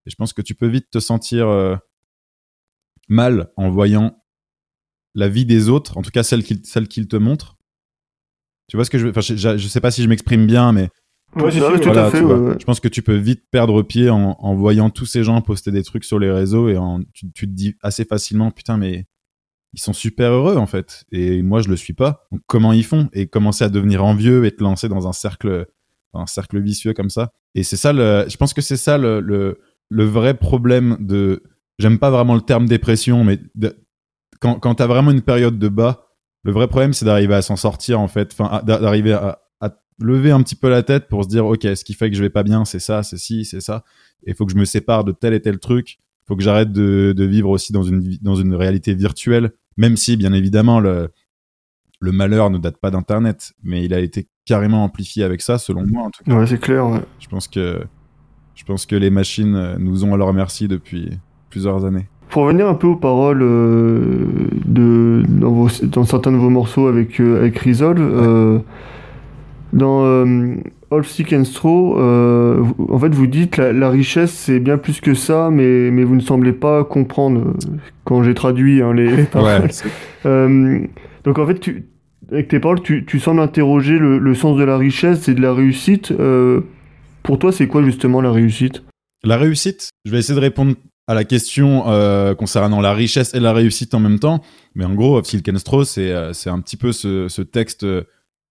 [0.05, 1.75] et je pense que tu peux vite te sentir euh,
[3.07, 4.23] mal en voyant
[5.15, 7.57] la vie des autres, en tout cas celle qu'ils celle te montrent.
[8.67, 10.71] Tu vois ce que je veux enfin, je, je sais pas si je m'exprime bien
[10.71, 10.89] mais
[11.35, 12.19] Ouais, tout à fait.
[12.19, 15.71] Je pense que tu peux vite perdre pied en, en, voyant tous ces gens poster
[15.71, 19.05] des trucs sur les réseaux et en, tu, tu, te dis assez facilement, putain, mais
[19.73, 21.05] ils sont super heureux en fait.
[21.11, 22.25] Et moi, je le suis pas.
[22.31, 23.09] Donc, comment ils font?
[23.13, 25.67] Et commencer à devenir envieux et te lancer dans un cercle,
[26.13, 27.31] un cercle vicieux comme ça.
[27.55, 31.43] Et c'est ça, le, je pense que c'est ça le, le, le, vrai problème de.
[31.77, 33.39] J'aime pas vraiment le terme dépression, mais
[34.39, 36.07] quand, quand tu as vraiment une période de bas,
[36.43, 39.39] le vrai problème, c'est d'arriver à s'en sortir en fait, enfin, d'arriver à,
[39.99, 42.21] lever un petit peu la tête pour se dire ok ce qui fait que je
[42.21, 43.83] vais pas bien c'est ça c'est ci c'est ça.
[44.25, 45.97] Il faut que je me sépare de tel et tel truc.
[45.99, 49.97] Il faut que j'arrête de, de, vivre aussi dans une dans une réalité virtuelle même
[49.97, 51.09] si bien évidemment le
[52.01, 55.85] le malheur ne date pas d'internet mais il a été carrément amplifié avec ça selon
[55.85, 56.33] moi en tout cas.
[56.33, 57.01] Ouais c'est clair ouais.
[57.19, 57.81] je pense que
[58.55, 61.09] je pense que les machines nous ont à leur merci depuis
[61.49, 62.07] plusieurs années.
[62.29, 64.27] Pour revenir un peu aux paroles euh,
[64.65, 68.59] de dans, dans, certains de vos morceaux avec euh, avec Rizol euh,
[69.73, 70.55] dans euh,
[70.91, 75.01] All Sick and Straw, euh, en fait, vous dites la, la richesse c'est bien plus
[75.01, 79.23] que ça, mais, mais vous ne semblez pas comprendre euh, quand j'ai traduit hein, les,
[79.25, 79.69] paroles.
[80.25, 80.81] Euh,
[81.23, 81.85] donc en fait, tu,
[82.29, 85.41] avec tes paroles, tu, tu sembles interroger le, le, sens de la richesse et de
[85.41, 86.13] la réussite.
[87.23, 88.83] Pour toi, c'est quoi justement la réussite?
[89.23, 90.75] La réussite, je vais essayer de répondre
[91.07, 91.85] à la question
[92.37, 94.41] concernant la richesse et la réussite en même temps.
[94.75, 97.85] Mais en gros, Silk and Straw, c'est un petit peu ce, ce texte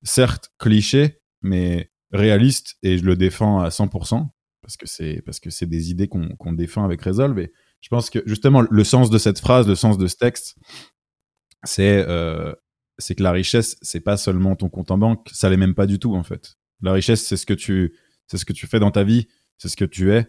[0.02, 4.28] certes cliché, mais réaliste, et je le défends à 100%,
[4.62, 7.38] parce que c'est, parce que c'est des idées qu'on défend avec Resolve.
[7.38, 10.56] Et je pense que justement, le sens de cette phrase, le sens de ce texte,
[11.64, 12.52] c'est euh,
[12.98, 15.86] c'est que la richesse, c'est pas seulement ton compte en banque, ça l'est même pas
[15.86, 16.56] du tout en fait.
[16.80, 17.94] La richesse, c'est ce que tu,
[18.26, 20.26] c'est ce que tu fais dans ta vie, c'est ce que tu es,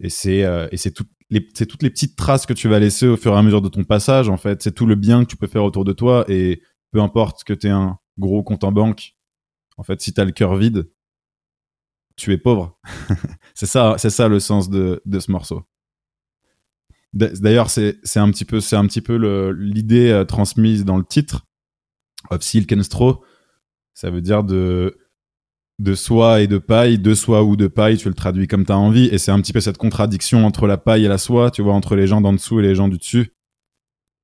[0.00, 2.78] et c'est euh, et c'est toutes les, c'est toutes les petites traces que tu vas
[2.78, 4.62] laisser au fur et à mesure de ton passage en fait.
[4.62, 7.52] C'est tout le bien que tu peux faire autour de toi, et peu importe que
[7.52, 9.16] tu un gros compte en banque,
[9.76, 10.90] en fait, si tu as le cœur vide,
[12.16, 12.78] tu es pauvre.
[13.54, 15.62] c'est ça, c'est ça le sens de, ce morceau.
[17.12, 19.16] D'ailleurs, c'est un petit peu, c'est un petit peu
[19.52, 21.46] l'idée euh, transmise dans le titre.
[22.30, 23.22] Of Silk and Straw,
[23.94, 24.98] ça veut dire de
[25.78, 28.72] de soie et de paille, de soie ou de paille, tu le traduis comme tu
[28.72, 29.06] as envie.
[29.06, 31.74] Et c'est un petit peu cette contradiction entre la paille et la soie, tu vois,
[31.74, 33.34] entre les gens d'en dessous et les gens du dessus.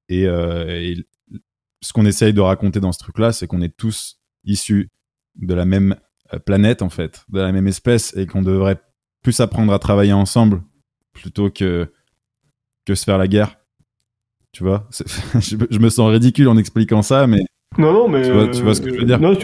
[0.08, 0.94] Et, euh,
[1.82, 4.88] ce qu'on essaye de raconter dans ce truc-là, c'est qu'on est tous issus
[5.36, 5.96] de la même
[6.32, 8.80] euh, planète, en fait, de la même espèce, et qu'on devrait
[9.22, 10.62] plus apprendre à travailler ensemble
[11.12, 11.88] plutôt que
[12.84, 13.58] que se faire la guerre.
[14.52, 14.88] Tu vois,
[15.40, 17.40] je, me sens ridicule en expliquant ça, mais.
[17.78, 18.22] Non, non, mais.
[18.22, 19.18] Tu vois, tu vois ce que je veux dire?
[19.18, 19.34] non,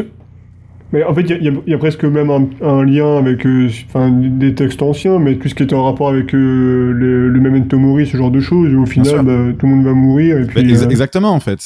[0.93, 3.71] Mais en fait, il y, a presque même un, lien avec euh,
[4.11, 7.79] des textes anciens, mais tout ce qui était en rapport avec euh, le, le memento
[7.79, 10.39] mori, ce genre de choses, où au final, bah, tout le monde va mourir.
[10.39, 11.63] Et puis, euh, Exactement, en fait.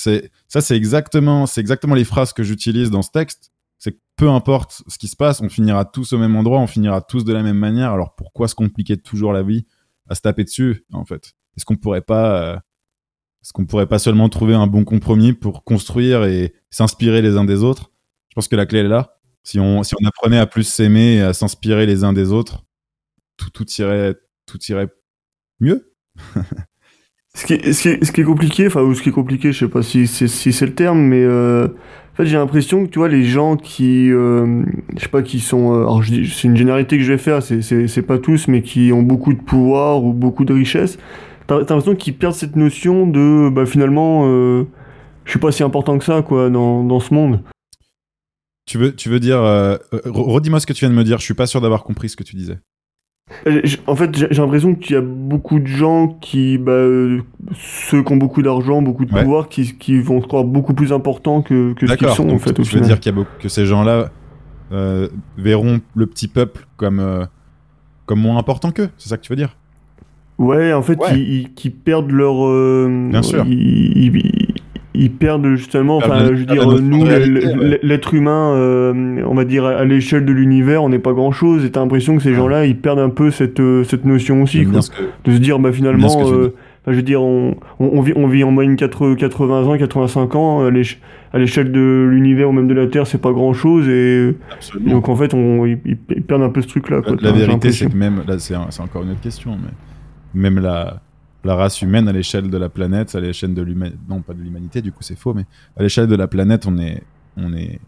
[0.52, 3.50] Ça, c'est exactement, exactement les phrases que j'utilise dans ce texte.
[3.78, 6.66] C'est que peu importe ce qui se passe, on finira tous au même endroit, on
[6.66, 7.90] finira tous de la même manière.
[7.92, 9.64] Alors pourquoi se compliquer toujours la vie
[10.10, 11.32] à se taper dessus, en fait?
[11.56, 15.64] Est-ce qu'on pourrait pas, euh, est-ce qu'on pourrait pas seulement trouver un bon compromis pour
[15.64, 17.90] construire et s'inspirer les uns des autres?
[18.28, 19.16] Je pense que la clé est là.
[19.44, 22.62] Si on, si on apprenait à plus s'aimer et à s'inspirer les uns des autres,
[23.38, 24.90] tout, tout irait, tout irait
[25.60, 25.94] mieux.
[27.36, 29.12] ce, qui est, ce, qui est, ce qui est compliqué, enfin, ou ce qui est
[29.12, 32.84] compliqué, je sais pas si c'est si le terme, mais euh, en fait, j'ai l'impression
[32.84, 34.62] que tu vois les gens qui, euh,
[34.96, 37.62] je sais pas, qui sont, euh, alors c'est une généralité que je vais faire, c'est
[37.62, 40.98] c'est pas tous, mais qui ont beaucoup de pouvoir ou beaucoup de richesse
[41.46, 44.64] t'as l'impression qu'ils perdent cette notion de bah, finalement euh,
[45.24, 47.42] je suis pas si important que ça quoi dans, dans ce monde.
[48.66, 51.24] Tu veux, tu veux dire euh, redis-moi ce que tu viens de me dire, je
[51.24, 52.58] suis pas sûr d'avoir compris ce que tu disais.
[53.86, 56.84] En fait, j'ai l'impression qu'il y a beaucoup de gens qui, bah,
[57.54, 60.92] ceux qui ont beaucoup d'argent, beaucoup de pouvoir, qui, qui, vont se croire beaucoup plus
[60.92, 62.52] importants que, que ce qu'ils sont, en fait.
[62.54, 64.10] Tu veux dire qu'il y a beaucoup, que ces gens-là
[65.38, 67.26] verront le petit peuple comme,
[68.06, 69.56] comme moins important qu'eux, c'est ça que tu veux dire?
[70.38, 72.44] Ouais, en fait, Ils, perdent leur.
[72.44, 73.44] Euh, Bien sûr.
[73.46, 74.41] Ils,
[75.10, 77.04] perdent justement, enfin, je veux dire, nous,
[77.82, 81.64] l'être humain, euh, on va dire, à l'échelle de l'univers, on n'est pas grand chose,
[81.64, 84.64] et t'as l'impression que ces gens-là, ils perdent un peu cette, euh, cette notion aussi,
[84.64, 84.80] quoi.
[85.24, 86.08] De se dire, bah finalement,
[86.86, 91.38] je veux dire, on, on, vit, on vit en moyenne 80 ans, 85 ans, à
[91.38, 94.34] l'échelle de l'univers ou même de la Terre, c'est pas grand chose, et
[94.80, 95.78] donc en fait, on, ils,
[96.26, 97.00] perdent un peu ce truc-là.
[97.20, 99.70] La, vérité, c'est que même, là, c'est encore une autre question, mais
[100.34, 101.00] même la,
[101.44, 104.40] la race humaine à l'échelle de la planète, à l'échelle de l'humanité, non pas de
[104.40, 105.44] l'humanité, du coup c'est faux, mais
[105.76, 107.02] à l'échelle de la planète, on est,
[107.36, 107.80] on est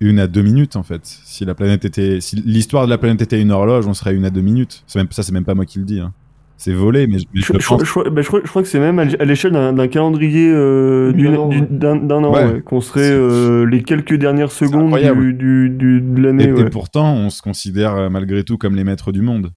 [0.00, 1.00] une à deux minutes en fait.
[1.04, 4.24] Si la planète était, si l'histoire de la planète était une horloge, on serait une
[4.24, 4.84] à deux minutes.
[4.94, 6.00] Même, ça, c'est même pas moi qui le dis.
[6.00, 6.12] Hein.
[6.56, 10.50] C'est volé, mais, je, je, crois, je, crois, que c'est même à l'échelle d'un calendrier
[10.52, 16.44] euh, d'un an, qu'on serait euh, les quelques dernières secondes du, du, de l'année.
[16.44, 19.50] Et, et, pourtant, on se considère euh, malgré tout comme les maîtres du monde.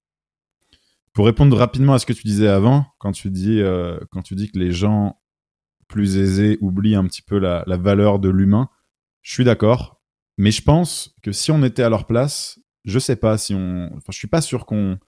[1.12, 4.34] Pour répondre rapidement à ce que tu disais avant, quand tu dis, euh, quand tu
[4.34, 5.20] dis que les gens
[5.88, 8.68] plus aisés oublient un petit peu la, valeur de l'humain,
[9.22, 10.00] je suis d'accord.
[10.36, 13.90] Mais je pense que si on était à leur place, je sais pas si on.
[13.96, 14.98] Enfin, je suis pas sûr qu'on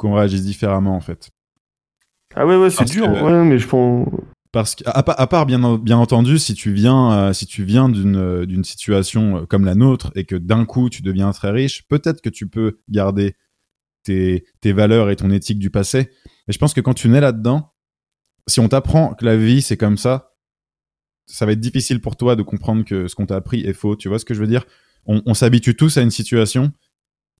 [0.00, 1.30] réagisse différemment en fait.
[2.34, 3.08] Ah ouais, ouais, c'est dur.
[3.08, 4.08] ouais, mais je pense.
[4.52, 8.44] Parce qu'à à part bien, bien entendu, si tu viens, euh, si tu viens d'une
[8.44, 12.20] d'une situation euh, comme la nôtre et que d'un coup tu deviens très riche, peut-être
[12.20, 13.34] que tu peux garder
[14.02, 16.10] tes, valeurs et ton éthique du passé.
[16.48, 17.72] Et je pense que quand tu nais là-dedans,
[18.46, 20.34] si on t'apprend que la vie c'est comme ça,
[21.26, 23.96] ça va être difficile pour toi de comprendre que ce qu'on t'a appris est faux.
[23.96, 24.64] Tu vois ce que je veux dire?
[25.04, 26.72] On, s'habitue tous à une situation.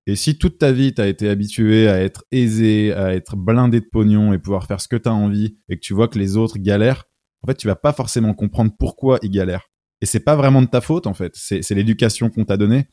[0.07, 3.87] Et si toute ta vie t'as été habitué à être aisé, à être blindé de
[3.87, 6.59] pognon et pouvoir faire ce que t'as envie, et que tu vois que les autres
[6.59, 7.05] galèrent,
[7.43, 9.71] en fait tu vas pas forcément comprendre pourquoi ils galèrent.
[10.01, 11.33] Et c'est pas vraiment de ta faute en fait.
[11.37, 12.89] C'est l'éducation qu'on t'a donnée.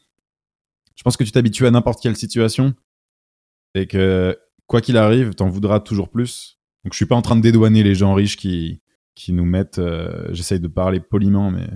[0.96, 2.76] Je pense que tu t'habitues à n'importe quelle situation
[3.76, 6.60] et que quoi qu'il arrive, t'en voudras toujours plus.
[6.84, 8.82] Donc je suis pas en train de dédouaner les gens riches qui,
[9.16, 9.80] qui nous mettent.
[9.80, 11.68] Euh, j'essaye de parler poliment, mais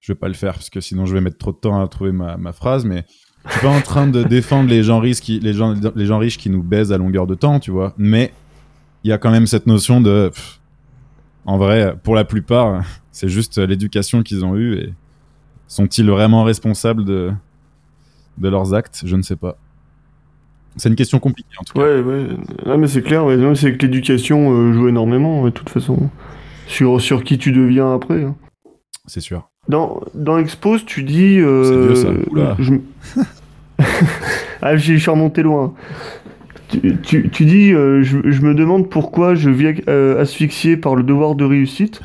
[0.00, 1.86] je vais pas le faire parce que sinon je vais mettre trop de temps à
[1.88, 2.84] trouver ma, ma phrase.
[2.84, 3.04] Mais
[3.46, 6.18] je suis pas en train de défendre les gens riches qui, les gens, les gens
[6.18, 7.94] riches qui nous baisent à longueur de temps, tu vois.
[7.96, 8.32] Mais
[9.04, 10.30] il y a quand même cette notion de.
[11.46, 14.94] en vrai, pour la plupart, c'est juste l'éducation qu'ils ont eue et
[15.68, 17.32] sont-ils vraiment responsables de,
[18.38, 19.02] de leurs actes?
[19.04, 19.56] Je ne sais pas.
[20.76, 21.80] C'est une question compliquée en tout cas.
[21.80, 22.76] Ouais, ouais.
[22.78, 23.36] mais c'est clair, ouais.
[23.54, 26.10] c'est que l'éducation euh, joue énormément, de toute façon.
[26.66, 28.22] Sur, sur qui tu deviens après.
[28.22, 28.36] Hein.
[29.06, 29.48] C'est sûr.
[29.68, 31.38] dans, dans Expose, tu dis.
[31.40, 32.30] Euh, C'est vieux, ça.
[32.30, 32.56] Oula.
[32.60, 32.74] je...
[34.62, 35.74] ah, je suis remonté loin.
[36.68, 40.94] Tu, tu, tu dis, euh, je, je me demande pourquoi je vis euh, asphyxié par
[40.94, 42.00] le devoir de réussite.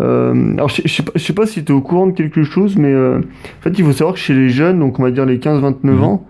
[0.00, 2.12] Euh, alors, je, je sais pas, je sais pas si tu es au courant de
[2.12, 5.02] quelque chose, mais euh, en fait, il faut savoir que chez les jeunes, donc on
[5.02, 6.04] va dire les 15-29 Mhm.
[6.04, 6.26] ans,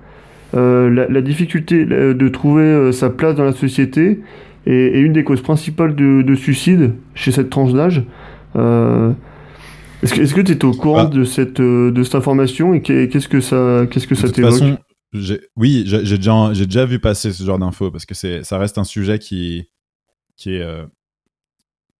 [0.54, 4.20] euh, la, la difficulté euh, de trouver euh, sa place dans la société
[4.66, 8.02] est, est une des causes principales de, de suicide chez cette tranche d'âge.
[10.02, 11.10] Est-ce que tu étais au courant Bah.
[11.10, 14.52] de cette de cette information et qu'est- qu'est-ce que ça qu'est-ce que ça t'évoque?
[14.52, 14.78] façon,
[15.56, 19.18] oui, j'ai déjà, déjà vu passer ce genre d'infos parce que ça reste un sujet
[19.18, 19.68] qui,
[20.36, 20.84] qui est, euh,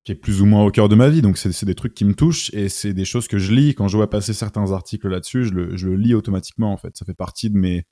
[0.05, 1.23] qui est plus ou moins au cœur de ma vie.
[1.23, 3.75] Donc c'est, des trucs qui me touchent et c'est des choses que je lis.
[3.75, 6.97] Quand je vois passer certains articles là-dessus, je le, je le lis automatiquement en fait.
[6.97, 7.85] Ça fait partie de mes,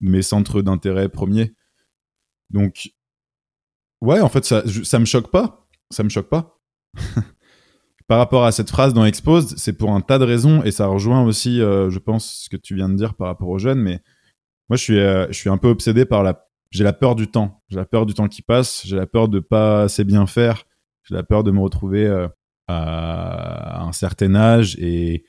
[0.00, 1.54] mes centres d'intérêt premiers.
[2.50, 2.90] Donc,
[4.00, 5.66] ouais, en fait, ça, ça me choque pas.
[5.90, 6.60] Ça me choque pas.
[8.08, 10.86] Par rapport à cette phrase dans Exposed, c'est pour un tas de raisons et ça
[10.86, 13.80] rejoint aussi, euh, je pense, ce que tu viens de dire par rapport aux jeunes.
[13.80, 14.00] Mais
[14.70, 16.46] moi, je suis, euh, je suis un peu obsédé par la.
[16.70, 17.62] J'ai la peur du temps.
[17.68, 18.82] J'ai la peur du temps qui passe.
[18.86, 20.64] J'ai la peur de pas assez bien faire.
[21.04, 22.28] J'ai la peur de me retrouver euh,
[22.66, 25.24] à un certain âge et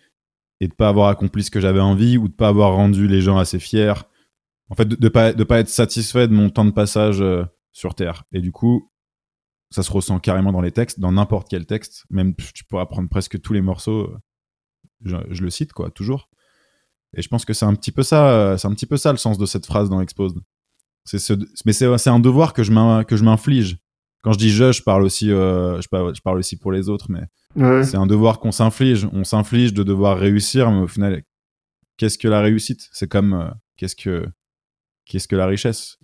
[0.62, 3.22] et de pas avoir accompli ce que j'avais envie ou de pas avoir rendu les
[3.22, 3.94] gens assez fiers.
[4.70, 7.44] En fait, de, de pas de pas être satisfait de mon temps de passage euh,
[7.72, 8.24] sur Terre.
[8.32, 8.92] Et du coup,
[9.72, 12.06] ça se ressent carrément dans les textes, dans n'importe quel texte.
[12.10, 14.06] Même tu pourras prendre presque tous les morceaux.
[14.12, 14.18] euh,
[15.06, 16.30] Je, je le cite quoi, toujours.
[17.16, 19.12] Et je pense que c'est un petit peu ça, euh, c'est un petit peu ça
[19.12, 20.38] le sens de cette phrase dans Exposed.
[21.06, 21.34] C'est ce,
[21.66, 23.78] mais c'est un devoir que je que je m'inflige.
[24.22, 26.90] Quand je dis je, je parle aussi, euh, je parle, je parle aussi pour les
[26.90, 27.24] autres, mais
[27.56, 27.84] Ouais.
[27.84, 29.08] c'est un devoir qu'on s'inflige.
[29.14, 31.24] On s'inflige de devoir réussir, mais au final,
[31.98, 32.88] qu'est-ce que la réussite?
[32.92, 34.28] C'est comme euh, qu'est-ce que
[35.10, 35.98] qu'est-ce que la richesse?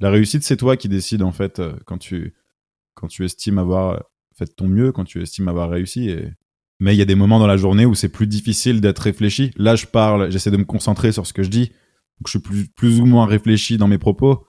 [0.00, 2.34] La réussite, c'est toi qui décides en fait euh, quand tu
[2.94, 4.00] quand tu estimes avoir euh,
[4.36, 6.08] fait ton mieux, quand tu estimes avoir réussi.
[6.10, 6.32] Et...
[6.80, 9.52] Mais il y a des moments dans la journée où c'est plus difficile d'être réfléchi.
[9.56, 11.68] Là, je parle, j'essaie de me concentrer sur ce que je dis.
[12.18, 14.46] Donc, je suis plus, plus ou moins réfléchi dans mes propos.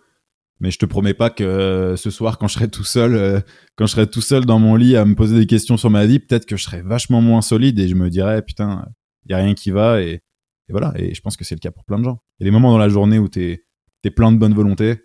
[0.59, 3.43] Mais je te promets pas que euh, ce soir, quand je serai tout seul,
[3.75, 6.05] quand je serai tout seul dans mon lit à me poser des questions sur ma
[6.05, 8.85] vie, peut-être que je serai vachement moins solide et je me dirais, putain,
[9.25, 10.93] il y a rien qui va et, et voilà.
[10.95, 12.19] Et je pense que c'est le cas pour plein de gens.
[12.39, 13.66] Il y a des moments dans la journée où t'es
[14.07, 14.95] es plein de bonne volonté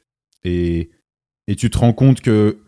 [0.44, 0.90] et,
[1.48, 2.58] et tu te rends compte que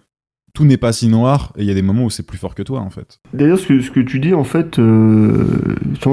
[0.54, 2.54] tout n'est pas si noir et il y a des moments où c'est plus fort
[2.54, 3.18] que toi en fait.
[3.32, 5.44] D'ailleurs, ce que, ce que tu dis, en fait, euh,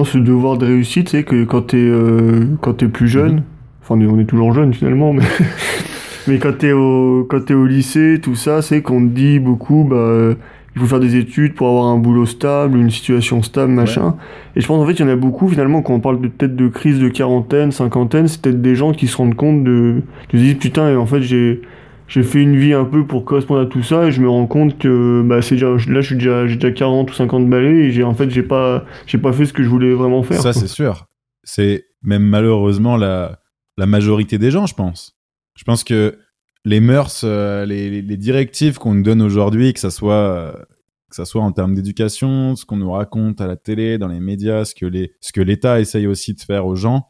[0.06, 3.44] ce devoir de réussite, c'est que quand t'es euh, quand t'es plus jeune, Mhm.
[3.84, 5.24] enfin, on est, on est toujours jeune finalement, mais,
[6.28, 9.84] mais quand t'es au, quand t'es au lycée, tout ça, c'est qu'on te dit beaucoup,
[9.84, 10.34] bah,
[10.76, 14.16] il faut faire des études pour avoir un boulot stable, une situation stable, machin.
[14.56, 16.28] Et je pense, en fait, il y en a beaucoup, finalement, quand on parle de-
[16.30, 20.02] peut-être de crise de quarantaine, cinquantaine, c'est peut-être des gens qui se rendent compte de,
[20.32, 21.62] de se disent, putain, en fait, j'ai,
[22.08, 24.48] j'ai fait une vie un peu pour correspondre à tout ça et je me rends
[24.48, 27.86] compte que bah c'est déjà là je suis déjà j'ai déjà 40 ou 50 balais
[27.86, 30.42] et j'ai en fait j'ai pas j'ai pas fait ce que je voulais vraiment faire.
[30.42, 31.06] Ça c'est sûr.
[31.46, 33.40] C'est même malheureusement la,
[33.78, 35.16] la majorité des gens je pense.
[35.56, 36.18] Je pense que
[36.66, 41.52] les mœurs, euh, les, directives qu'on nous donne aujourd'hui, que ça soit euh, soit en
[41.52, 45.80] termes d'éducation, ce qu'on nous raconte à la télé, dans les médias, ce que l'État
[45.80, 47.10] essaye aussi de faire aux gens,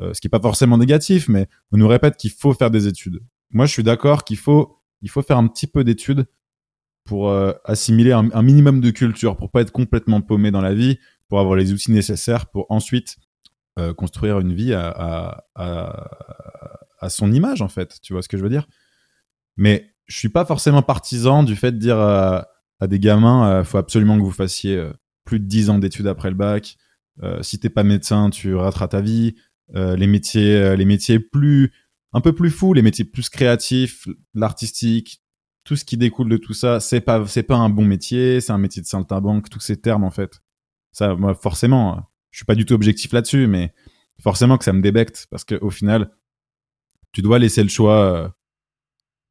[0.00, 2.86] euh, ce qui est pas forcément négatif, mais on nous répète qu'il faut faire des
[2.86, 3.20] études.
[3.50, 6.26] Moi, je suis d'accord qu'il faut il faut faire un petit peu d'études
[7.04, 7.32] pour
[7.64, 11.54] assimiler un, minimum de culture, pour pas être complètement paumé dans la vie, pour avoir
[11.54, 13.16] les outils nécessaires pour ensuite
[13.96, 15.44] construire une vie à,
[16.98, 17.98] à son image en fait.
[18.02, 18.66] Tu vois ce que je veux dire?
[19.56, 22.48] Mais je suis pas forcément partisan du fait de dire à,
[22.86, 24.92] des gamins, euh, faut absolument que vous fassiez euh,
[25.24, 26.76] plus de 10 ans d'études après le bac.
[27.22, 29.34] Euh, si t'es pas médecin, tu rateras ta vie.
[29.74, 31.72] Les métiers, les métiers plus,
[32.12, 35.24] un peu plus fous, les métiers plus créatifs, l'artistique,
[35.64, 38.52] tout ce qui découle de tout ça, c'est pas, c'est pas un bon métier, c'est
[38.52, 40.40] un métier de saltimbanque, tous ces termes en fait.
[40.92, 43.74] Ça, moi, forcément, je suis pas du tout objectif là-dessus, mais
[44.22, 46.12] forcément que ça me débecte parce que au final,
[47.16, 48.28] tu dois laisser le choix, euh,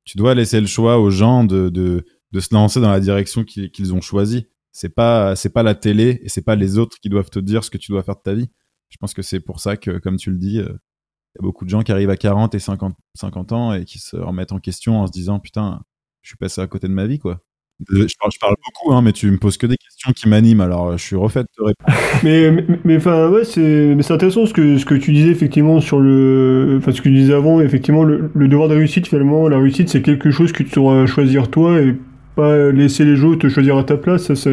[0.05, 4.01] tu dois laisser le choix aux gens de, se lancer dans la direction qu'ils ont
[4.01, 4.47] choisie.
[4.71, 7.63] C'est pas, c'est pas la télé et c'est pas les autres qui doivent te dire
[7.63, 8.49] ce que tu dois faire de ta vie.
[8.89, 11.43] Je pense que c'est pour ça que, comme tu le dis, euh, il y a
[11.43, 14.51] beaucoup de gens qui arrivent à 40 et 50, 50 ans et qui se remettent
[14.51, 15.83] en question en se disant putain,
[16.23, 17.44] je suis passé à côté de ma vie quoi.
[17.89, 20.61] Je parle, je parle beaucoup, hein, mais tu me poses que des questions qui m'animent,
[20.61, 21.99] alors euh, je suis refait de te répondre.
[22.23, 25.29] Mais, mais, mais, enfin, ouais, c'est, mais c'est intéressant ce que, ce que tu disais
[25.29, 29.07] effectivement sur le, enfin, ce que tu disais avant, effectivement, le, le devoir de réussite,
[29.07, 31.95] finalement, la réussite, c'est quelque chose que tu dois choisir toi et
[32.35, 34.23] pas laisser les autres te choisir à ta place.
[34.23, 34.49] Ça, c'est,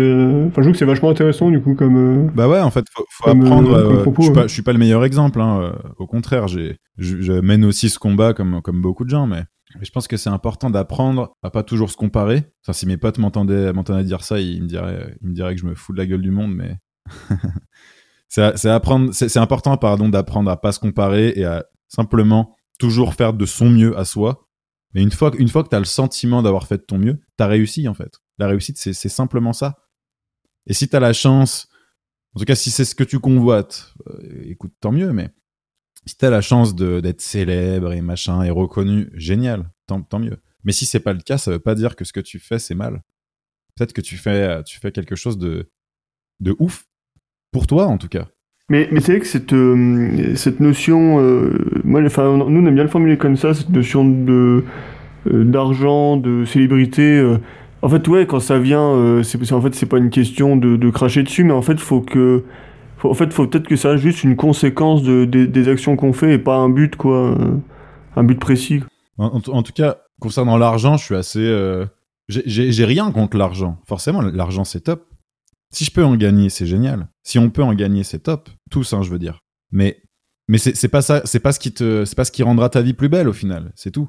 [0.46, 2.84] enfin, je trouve que c'est vachement intéressant, du coup, comme, euh, Bah ouais, en fait,
[2.94, 3.72] faut, faut Comme, apprendre.
[3.74, 5.40] euh, euh, propos, je, suis pas, je suis pas le meilleur exemple.
[5.40, 9.10] Hein, euh, au contraire, j'ai, je, je mène aussi ce combat comme, comme beaucoup de
[9.10, 9.42] gens, mais
[9.80, 12.44] je pense que c'est important d'apprendre à pas toujours se comparer.
[12.62, 13.72] Enfin, si mes potes m'entendaient,
[14.04, 16.22] dire ça, ils me diraient, ils me diraient que je me fous de la gueule
[16.22, 16.78] du monde, mais
[18.28, 23.46] c'est c'est important, pardon, d'apprendre à pas se comparer et à simplement toujours faire de
[23.46, 24.48] son mieux à soi.
[24.94, 27.20] Mais une fois, une fois que tu as le sentiment d'avoir fait de ton mieux,
[27.38, 28.20] tu as réussi en fait.
[28.38, 29.78] La réussite, c'est simplement ça.
[30.66, 31.68] Et si tu as la chance,
[32.34, 35.30] en tout cas si c'est ce que tu convoites, euh, écoute, tant mieux, mais
[36.06, 40.38] si tu as la chance d'être célèbre et machin et reconnu, génial, tant, tant mieux.
[40.64, 42.58] Mais si c'est pas le cas, ça veut pas dire que ce que tu fais,
[42.58, 43.02] c'est mal.
[43.76, 45.70] Peut-être que tu fais, tu fais quelque chose de,
[46.40, 46.86] de ouf,
[47.52, 48.26] pour toi en tout cas.
[48.68, 52.74] Mais, mais c'est vrai que cette, euh, cette notion, euh, moi, enfin, nous on aime
[52.74, 54.64] bien le formuler comme ça, cette notion de
[55.30, 57.22] euh, d'argent, de célébrité.
[57.82, 61.22] en fait, ouais, quand ça vient, c'est en fait pas une question de, de, cracher
[61.22, 62.44] dessus, mais en fait, faut que,
[63.10, 66.34] en fait, faut peut-être que ça soit juste une conséquence de, des actions qu'on fait
[66.34, 67.36] et pas un but, quoi,
[68.16, 68.82] un but précis.
[69.18, 71.84] En, tout cas, concernant l'argent, je suis assez,
[72.28, 73.78] j'ai rien contre l'argent.
[73.86, 75.08] Forcément, l'argent c'est top.
[75.70, 77.08] Si je peux en gagner, c'est génial.
[77.22, 78.50] Si on peut en gagner, c'est top.
[78.70, 79.40] Tous, hein, je veux dire.
[79.70, 80.02] Mais,
[80.48, 83.08] mais c'est pas ça, c'est pas ce qui pas ce qui rendra ta vie plus
[83.08, 83.72] belle au final.
[83.74, 84.08] C'est tout.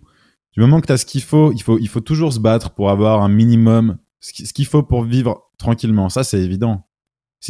[0.54, 2.72] Du moment que tu as ce qu'il faut, il faut, il faut toujours se battre
[2.72, 6.10] pour avoir un minimum, ce qu'il faut pour vivre tranquillement.
[6.10, 6.86] Ça, c'est évident.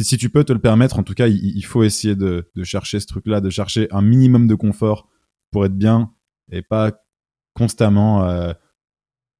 [0.02, 3.06] Si, tu peux te le permettre, en tout cas, il, faut essayer de, chercher ce
[3.06, 5.08] truc-là, de chercher un minimum de confort
[5.52, 6.12] pour être bien
[6.50, 6.92] et pas
[7.54, 8.52] constamment, euh,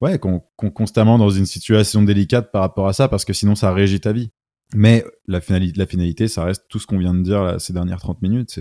[0.01, 0.21] ouais,
[0.57, 4.13] constamment dans une situation délicate par rapport à ça, parce que sinon ça régit ta
[4.13, 4.31] vie.
[4.73, 7.99] Mais la finalité, la finalité, ça reste tout ce qu'on vient de dire ces dernières
[8.01, 8.61] 30 minutes.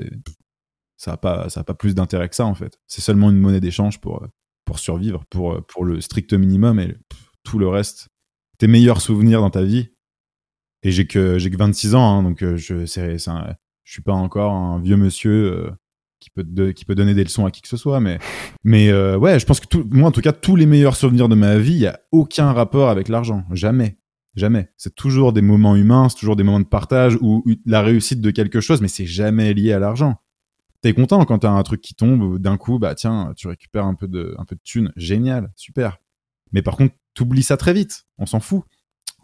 [0.97, 2.79] Ça n'a pas, pas plus d'intérêt que ça, en fait.
[2.87, 4.25] C'est seulement une monnaie d'échange pour,
[4.65, 6.97] pour survivre, pour, pour le strict minimum et
[7.43, 8.09] tout le reste.
[8.57, 9.92] Tes meilleurs souvenirs dans ta vie.
[10.83, 14.13] Et j'ai que, j'ai que 26 ans, hein, donc euh, je, c'est, je suis pas
[14.13, 15.71] encore un vieux monsieur euh,
[16.19, 17.99] qui, peut qui peut donner des leçons à qui que ce soit.
[17.99, 18.19] Mais,
[18.63, 21.29] mais euh, ouais, je pense que tout, moi, en tout cas, tous les meilleurs souvenirs
[21.29, 23.45] de ma vie, il n'y a aucun rapport avec l'argent.
[23.51, 23.97] Jamais.
[24.35, 24.69] Jamais.
[24.77, 28.31] C'est toujours des moments humains, c'est toujours des moments de partage ou la réussite de
[28.31, 30.15] quelque chose, mais c'est jamais lié à l'argent.
[30.81, 33.93] T'es content quand t'as un truc qui tombe, d'un coup, bah tiens, tu récupères un
[33.93, 34.91] peu de, un peu de thunes.
[34.97, 35.99] Génial, super.
[36.51, 38.05] Mais par contre, t'oublies ça très vite.
[38.17, 38.63] On s'en fout.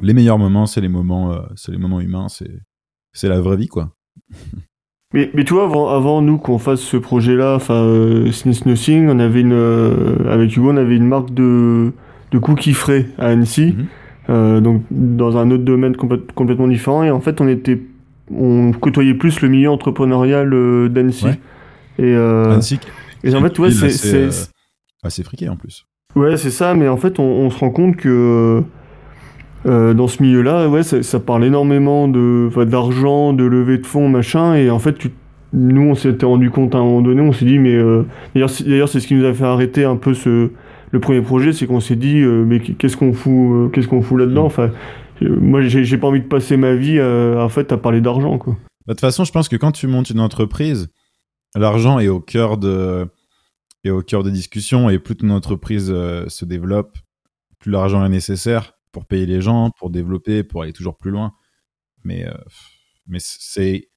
[0.02, 2.62] Les meilleurs moments, c'est les moments, euh, c'est les moments humains, c'est,
[3.14, 3.92] c'est la vraie vie, quoi.
[5.12, 9.18] Mais, mais tu vois, avant, avant nous qu'on fasse ce projet-là, enfin, euh, Nothing, on
[9.18, 11.92] avait une, euh, avec Hugo, on avait une marque de,
[12.32, 13.74] de cookies frais à Annecy.
[13.76, 13.86] Mhm.
[14.30, 17.02] Euh, donc dans un autre domaine complètement différent.
[17.04, 17.82] Et en fait, on était,
[18.32, 20.52] on côtoyait plus le milieu entrepreneurial
[20.92, 21.26] d'Annecy.
[21.98, 22.80] Et, euh, Annecy.
[23.24, 24.30] Et en fait, ouais, c'est
[25.02, 25.86] assez friqué en plus.
[26.16, 26.76] Ouais, c'est ça.
[26.76, 28.64] Mais en fait, on, se rend compte que
[29.66, 34.56] dans ce milieu-là, ouais, ça, parle énormément de d'argent, de levée de fonds, machin.
[34.56, 34.96] Et en fait,
[35.54, 37.78] nous, on s'était rendu compte à un moment donné, on s'est dit, mais
[38.34, 40.50] d'ailleurs, c'est ce qui nous a fait arrêter un peu ce,
[40.92, 44.02] le premier projet, c'est qu'on s'est dit, euh, mais qu'est-ce qu'on fout, euh, qu'est-ce qu'on
[44.02, 44.44] fout là-dedans?
[44.44, 44.48] Mm.
[44.48, 44.72] Enfin,
[45.22, 48.54] euh, moi, j'ai pas envie de passer ma vie en fait à parler d'argent, quoi.
[48.88, 50.90] Bah, de toute façon, je pense que quand tu montes une entreprise,
[51.56, 53.08] l'argent est au cœur de
[53.86, 56.98] est au cœur des discussions et plus ton entreprise se développe,
[57.60, 61.34] plus l'argent est nécessaire pour payer les gens, pour développer, pour aller toujours plus loin.
[62.04, 62.26] Mais
[63.08, 63.90] mais c'est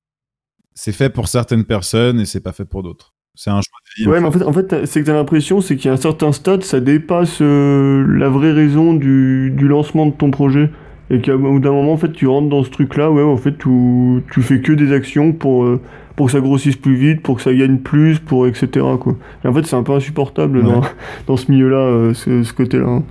[0.74, 3.14] c'est fait pour certaines personnes et c'est pas fait pour d'autres.
[3.34, 4.08] C'est un choix de vie.
[4.08, 5.96] Ouais, mais en fait, en fait c'est que t'as l'impression, c'est qu'il y a un
[5.98, 10.70] certain stade, ça dépasse euh, la vraie raison du, du, lancement de ton projet.
[11.10, 13.58] Et qu'à bout d'un moment, en fait, tu rentres dans ce truc-là, ouais, en fait,
[13.58, 15.80] tu, tu fais que des actions pour, euh,
[16.22, 18.68] pour que ça grossisse plus vite, pour que ça gagne plus, pour etc.
[19.00, 19.16] Quoi.
[19.44, 20.82] Et en fait, c'est un peu insupportable dans,
[21.26, 22.86] dans ce milieu-là, euh, ce, ce côté-là.
[22.86, 23.02] Hein.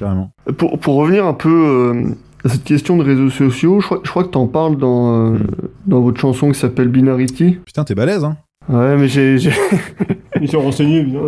[0.00, 0.32] Carrément.
[0.58, 4.24] Pour, pour revenir un peu à cette question de réseaux sociaux, je crois, je crois
[4.24, 5.46] que t'en parles dans, hmm.
[5.86, 7.58] dans votre chanson qui s'appelle Binarity.
[7.64, 8.36] Putain, t'es balèze, hein
[8.68, 9.36] Ouais, mais j'ai.
[10.40, 11.20] Ils sont renseignés, bien.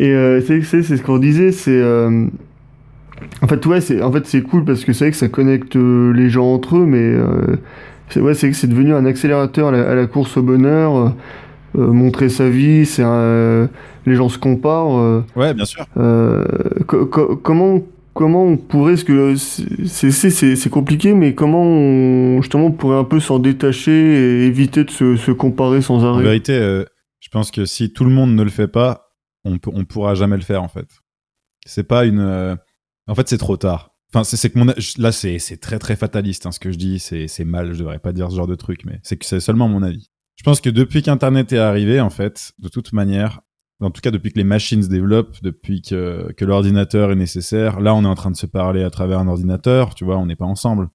[0.00, 1.70] Et euh, c'est ce qu'on disait, c'est.
[1.70, 2.26] Euh,
[3.42, 5.76] en fait, ouais, c'est en fait, c'est cool parce que c'est vrai que ça connecte
[5.76, 7.56] euh, les gens entre eux, mais euh,
[8.12, 11.14] c'est ouais, c'est que c'est devenu un accélérateur à la, course au bonheur.
[11.74, 13.02] montrer sa vie, c'est
[14.06, 15.22] les gens se comparent.
[15.36, 15.86] ouais, bien sûr.
[17.42, 17.82] comment
[18.14, 23.20] comment on pourrait, ce que c'est compliqué, mais comment on, justement on pourrait un peu
[23.20, 26.20] s'en détacher et éviter de se, comparer sans arrêt?
[26.20, 26.84] En vérité, euh,
[27.20, 29.12] je pense que si tout le monde ne le fait pas,
[29.44, 30.88] on on pourra jamais le faire en fait.
[31.64, 32.56] C'est pas une, euh,
[33.06, 33.91] en fait c'est trop tard.
[34.14, 37.44] Enfin, c'est que mon là c'est très très fataliste hein, ce que je dis, c'est
[37.44, 39.82] mal, je devrais pas dire ce genre de truc, mais c'est que c'est seulement mon
[39.82, 40.10] avis.
[40.36, 43.40] Je pense que depuis qu'Internet est arrivé, en fait, de toute manière,
[43.80, 47.80] en tout cas depuis que les machines se développent, depuis que, que l'ordinateur est nécessaire.
[47.80, 50.26] Là, on est en train de se parler à travers un ordinateur, tu vois, on
[50.26, 50.88] n'est pas ensemble.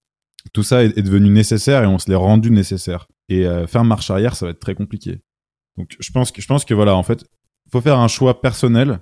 [0.53, 3.07] Tout ça est, devenu nécessaire et on se l'est rendu nécessaire.
[3.30, 5.22] Et euh, faire marche arrière, ça va être très compliqué.
[5.78, 7.26] Donc, je pense que, je pense que voilà, en fait,
[7.72, 8.99] faut faire un choix personnel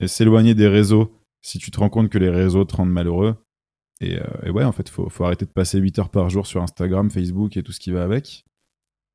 [0.00, 3.36] et s'éloigner des réseaux si tu te rends compte que les réseaux te rendent malheureux.
[4.00, 6.46] Et, euh, et ouais, en fait, faut, faut arrêter de passer 8 heures par jour
[6.46, 8.44] sur Instagram, Facebook et tout ce qui va avec.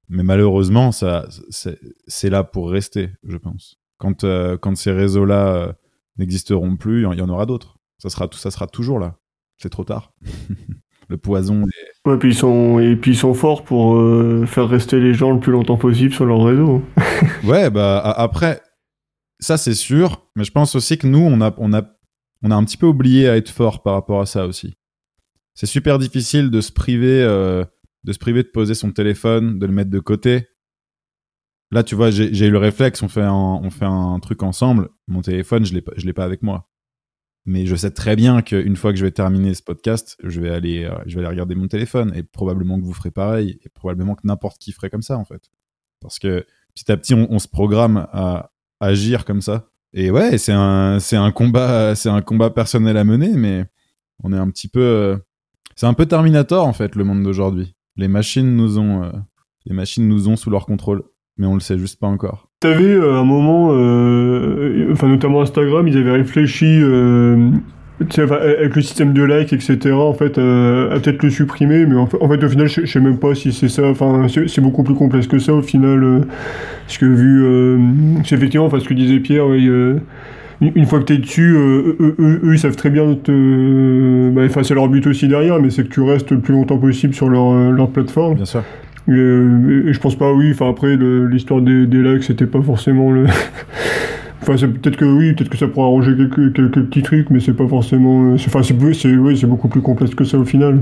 [0.09, 3.77] Mais malheureusement, ça, c'est là pour rester, je pense.
[3.97, 5.73] Quand, euh, quand ces réseaux-là euh,
[6.17, 7.77] n'existeront plus, il y en- il y en aura d'autres.
[7.99, 9.15] Ça sera, ça sera toujours là.
[9.57, 10.11] C'est trop tard.
[11.07, 12.09] le poison est...
[12.09, 15.31] Ouais, puis ils sont, et puis ils sont forts pour euh, faire rester les gens
[15.31, 16.81] le plus longtemps possible sur leur réseau.
[17.45, 18.61] Ouais, bah après,
[19.39, 21.81] ça c'est sûr, mais je pense aussi que nous, on a, on, a,
[22.43, 24.75] on a un petit peu oublié à être fort par rapport à ça aussi.
[25.55, 27.63] C'est super difficile de se priver, euh,
[28.03, 30.47] de poser son téléphone, de le mettre de côté.
[31.71, 34.89] Là, tu vois, j'ai eu le réflexe, on fait un, truc ensemble.
[35.07, 36.69] Mon téléphone, je je l'ai pas avec moi.
[37.45, 40.49] Mais je sais très bien qu'une fois que je vais terminer ce podcast, je vais
[40.49, 44.15] aller, euh, je vais regarder mon téléphone et probablement que vous ferez pareil et probablement
[44.15, 45.49] que n'importe qui ferait comme ça en fait.
[45.99, 49.72] Parce que petit à petit, on se programme à agir comme ça.
[49.93, 53.65] Et ouais, c'est un, c'est un combat, c'est un combat personnel à mener, mais
[54.23, 55.17] on est un petit peu, euh,
[55.75, 57.75] c'est un peu Terminator en fait, le monde d'aujourd'hui.
[57.95, 59.11] Les machines nous ont, euh,
[59.65, 61.03] les machines nous ont sous leur contrôle,
[61.37, 62.49] mais on le sait juste pas encore.
[62.59, 63.67] T'avais euh, un moment,
[64.91, 66.81] enfin notamment Instagram, ils avaient réfléchi,
[67.99, 69.91] avec le système de like, etc.
[69.91, 72.81] En fait, euh, à peut-être le supprimer, mais en fait, en fait, au final, je,
[72.81, 73.87] je sais même pas si c'est ça.
[73.87, 76.19] Enfin, c'est beaucoup plus complexe que ça au final, euh,
[76.85, 77.77] parce que vu, euh,
[78.25, 79.99] c'est effectivement, enfin, ce que disait Pierre, euh,
[80.61, 84.29] une une fois que t'es dessus, euh, eux, eux, eux, ils savent très bien te,
[84.31, 86.77] bah, enfin, c'est leur but aussi derrière, mais c'est que tu restes le plus longtemps
[86.77, 88.35] possible sur leur, euh, leur plateforme.
[88.35, 88.63] Bien sûr.
[89.07, 92.61] Et, euh, et je pense pas, oui, enfin après, l'histoire des, des likes, c'était pas
[92.61, 93.25] forcément le.
[94.49, 97.67] Enfin, peut-être que oui, peut-être que ça pourra arranger quelques, petits trucs, mais c'est pas
[97.67, 98.31] forcément.
[98.31, 100.81] euh, Enfin, c'est c'est beaucoup plus complexe que ça au final.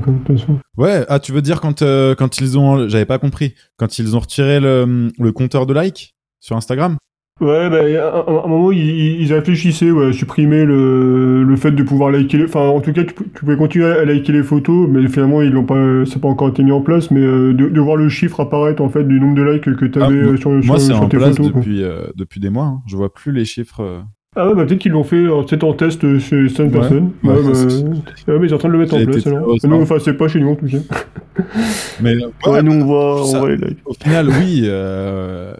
[0.77, 4.15] Ouais, ah, tu veux dire quand, euh, quand ils ont, j'avais pas compris, quand ils
[4.15, 6.97] ont retiré le, compteur de like sur Instagram?
[7.41, 11.81] Ouais, bah, à un, moment, ils, ils réfléchissaient ouais, à supprimer le, le fait de
[11.81, 12.45] pouvoir liker les...
[12.45, 15.51] Enfin, en tout cas, tu, tu pouvais continuer à liker les photos, mais finalement, ils
[15.51, 15.75] l'ont pas...
[15.75, 18.81] n'a pas encore été mis en place, mais euh, de, de voir le chiffre apparaître,
[18.83, 20.85] en fait, du nombre de likes que tu Ah, avais moi- sur, Moi, sur, c'est
[20.93, 21.51] sur en tes place photos.
[21.51, 21.61] quoi.
[21.61, 22.65] depuis, euh, depuis des mois.
[22.65, 22.81] hein.
[22.87, 24.03] Je vois plus les chiffres.
[24.37, 24.41] Euh.
[24.41, 26.79] Ah ouais, bah peut-être qu'ils l'ont fait euh, peut-être en test euh, chez certaines Ouais.
[26.79, 27.11] personnes.
[27.23, 27.83] Ouais, Ouais, bah, c'est-
[28.31, 29.59] ouais, mais ils sont en train de le mettre en place alors.
[29.59, 29.73] sort.
[29.73, 30.77] enfin, c'est pas chez nous en tout cas.
[32.01, 33.79] Mais Ouais, nous on voit, ça- on voit les likes.
[33.85, 35.55] au final, oui, euh,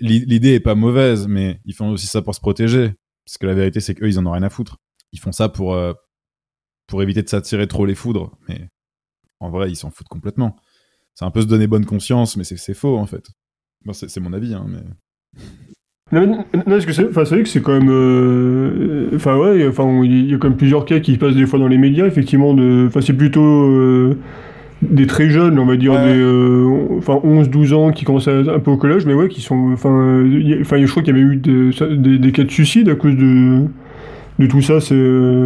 [0.00, 2.92] l'i- l'idée est pas mauvaise, mais ils font aussi ça pour se protéger.
[3.24, 4.76] Parce que la vérité, c'est qu'eux, ils en ont rien à foutre.
[5.12, 5.92] Ils font ça pour, euh,
[6.86, 8.36] pour éviter de s'attirer trop les foudres.
[8.48, 8.68] Mais
[9.40, 10.56] en vrai, ils s'en foutent complètement.
[11.14, 13.26] C'est un peu se donner bonne conscience, mais c'est c'est faux, en fait.
[13.86, 14.82] Bon, c'est c'est mon avis, hein, mais...
[16.14, 17.88] Non, non, parce que c'est enfin, c'est vrai que c'est quand même.
[17.90, 21.46] euh, Enfin, ouais, enfin, il y a quand même plusieurs cas qui se passent des
[21.46, 22.54] fois dans les médias, effectivement.
[22.54, 22.84] De...
[22.86, 23.42] Enfin, c'est plutôt.
[23.44, 24.16] euh,
[24.82, 26.12] des très jeunes, on va dire, Ouais.
[26.12, 26.66] des euh,
[26.98, 29.70] enfin 11-12 ans qui commencent à, un peu au collège, mais ouais, qui sont.
[29.72, 32.44] Enfin, il y a- enfin je crois qu'il y avait eu des, des, des cas
[32.44, 33.60] de suicide à cause de,
[34.38, 34.80] de tout ça.
[34.80, 34.94] C'est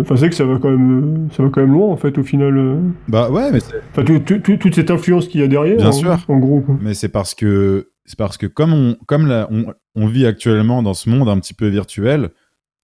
[0.00, 2.18] enfin, c'est vrai que ça va, quand même, ça va quand même loin, en fait,
[2.18, 2.56] au final.
[2.58, 2.74] euh.
[3.06, 5.76] Bah ouais, mais c'est Enfin, tout- tout- tout- toute cette influence qu'il y a derrière.
[5.76, 6.16] Bien en, sûr.
[6.26, 6.60] En gros.
[6.60, 6.76] quoi.
[6.82, 8.96] Mais c'est parce que c'est parce que comme
[9.94, 12.30] on vit actuellement dans ce monde un petit peu virtuel,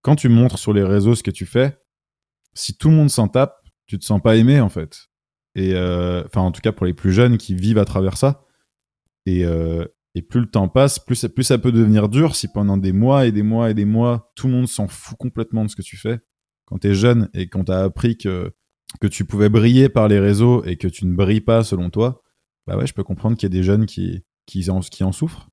[0.03, 1.79] quand tu montres sur les réseaux ce que tu fais,
[2.53, 3.57] si tout le monde s'en tape,
[3.87, 5.07] tu te sens pas aimé en fait.
[5.57, 8.45] Euh, enfin en tout cas pour les plus jeunes qui vivent à travers ça.
[9.25, 9.87] Et euh,
[10.29, 13.43] plus le temps passe, plus ça- peut devenir dur si pendant des mois et des
[13.43, 16.21] mois et des mois tout le monde s'en fout complètement de ce que tu fais.
[16.67, 18.53] Quand t'es jeune et qu'on t'a appris que
[19.01, 22.23] que tu pouvais briller par les réseaux et que tu ne brilles pas selon toi,
[22.67, 25.13] bah ouais, je peux comprendre qu'il y a des jeunes qui, qui, en, qui en
[25.13, 25.49] souffrent,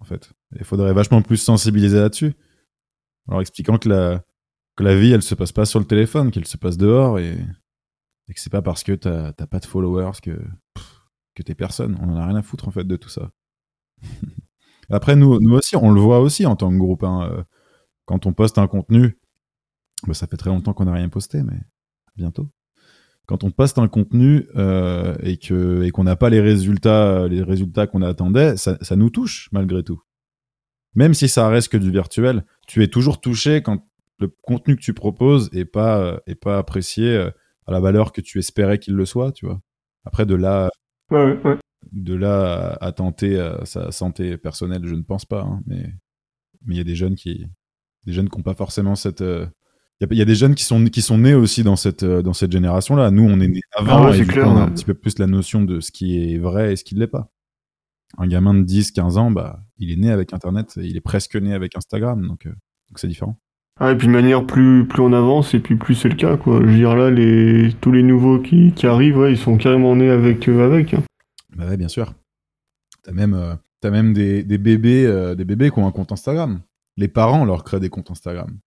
[0.00, 0.32] en fait.
[0.56, 2.34] Il faudrait vachement plus sensibiliser là-dessus.
[3.28, 6.56] En leur expliquant que la, vie, elle se passe pas sur le téléphone, qu'elle se
[6.56, 7.38] passe dehors et,
[8.28, 10.32] et que c'est pas parce que t'as pas de followers que,
[10.74, 11.00] pff,
[11.34, 11.96] que t'es personne.
[12.00, 13.30] On en a rien à foutre, en fait, de tout ça.
[14.90, 17.04] Après, nous, nous aussi, on le voit aussi en tant que groupe.
[17.04, 17.44] hein, euh,
[18.06, 19.18] Quand on poste un contenu,
[20.06, 21.60] bah, ça fait très longtemps qu'on n'a rien posté, mais
[22.16, 22.48] bientôt
[23.32, 27.42] quand on poste un contenu euh, et que et qu'on n'a pas les résultats les
[27.42, 30.02] résultats qu'on attendait, ça, ça nous touche malgré tout.
[30.94, 34.82] Même si ça reste que du virtuel, tu es toujours touché quand le contenu que
[34.82, 37.30] tu proposes est pas est pas apprécié euh,
[37.66, 39.62] à la valeur que tu espérais qu'il le soit, tu vois.
[40.04, 40.68] Après de là
[41.10, 41.56] Ouais, ouais, ouais.
[41.90, 45.86] de là à, à tenter euh, sa santé personnelle, je ne pense pas, hein, mais
[46.66, 47.46] mais il y a des jeunes qui
[48.04, 49.46] des jeunes qui n'ont pas forcément cette euh,
[50.02, 51.76] il y a- il y, a des jeunes qui sont qui sont nés aussi dans
[51.76, 53.10] cette euh, dans cette génération là.
[53.10, 55.18] Nous on est nés avant Ah ouais, et coup, on a un petit peu plus
[55.18, 57.30] la notion de ce qui est vrai et ce qui ne l'est pas.
[58.18, 61.36] Un gamin de 10 15 ans bah il est né avec internet, il est presque
[61.36, 63.38] né avec Instagram donc euh, donc c'est différent.
[63.80, 66.36] Ah, et puis de manière plus, plus on avance, et puis plus c'est le cas,
[66.36, 66.60] quoi.
[66.60, 69.96] Je veux dire, là, les, tous les nouveaux qui, qui arrivent, ouais, ils sont carrément
[69.96, 70.46] nés avec.
[70.46, 71.02] euh, avec hein.
[71.56, 72.12] Bah ouais, bien sûr.
[73.02, 76.60] T'as même, euh, t'as même des, des bébés, des bébés qui ont un compte Instagram.
[76.98, 78.58] Les parents leur créent des comptes Instagram.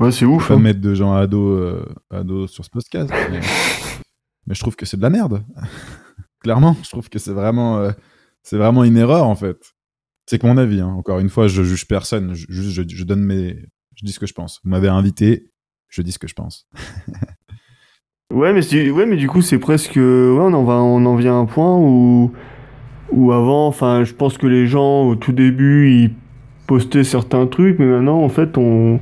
[0.00, 0.48] Ouais, c'est Je ouf.
[0.48, 0.56] vais hein.
[0.56, 3.10] pas mettre de gens ados, euh, ados sur ce podcast.
[3.30, 3.40] Mais,
[4.46, 5.44] mais je trouve que c'est de la merde.
[6.42, 7.92] Clairement, je trouve que c'est vraiment, euh,
[8.42, 9.58] c'est vraiment une erreur en fait.
[10.26, 10.80] C'est que mon avis.
[10.80, 10.88] hein.
[10.88, 12.34] Encore une fois, je juge personne.
[12.34, 13.56] Je, juste, je, je donne mes,
[13.94, 14.60] je dis ce que je pense.
[14.64, 15.50] Vous m'avez invité,
[15.88, 16.66] je dis ce que je pense.
[18.32, 19.96] Ouais, mais, ouais, mais du coup, c'est presque.
[19.96, 22.32] Ouais, on en, va, on en vient à un point où,
[23.10, 26.14] où avant, enfin, je pense que les gens, au tout début, ils
[26.66, 29.00] postaient certains trucs, mais maintenant, en fait, on.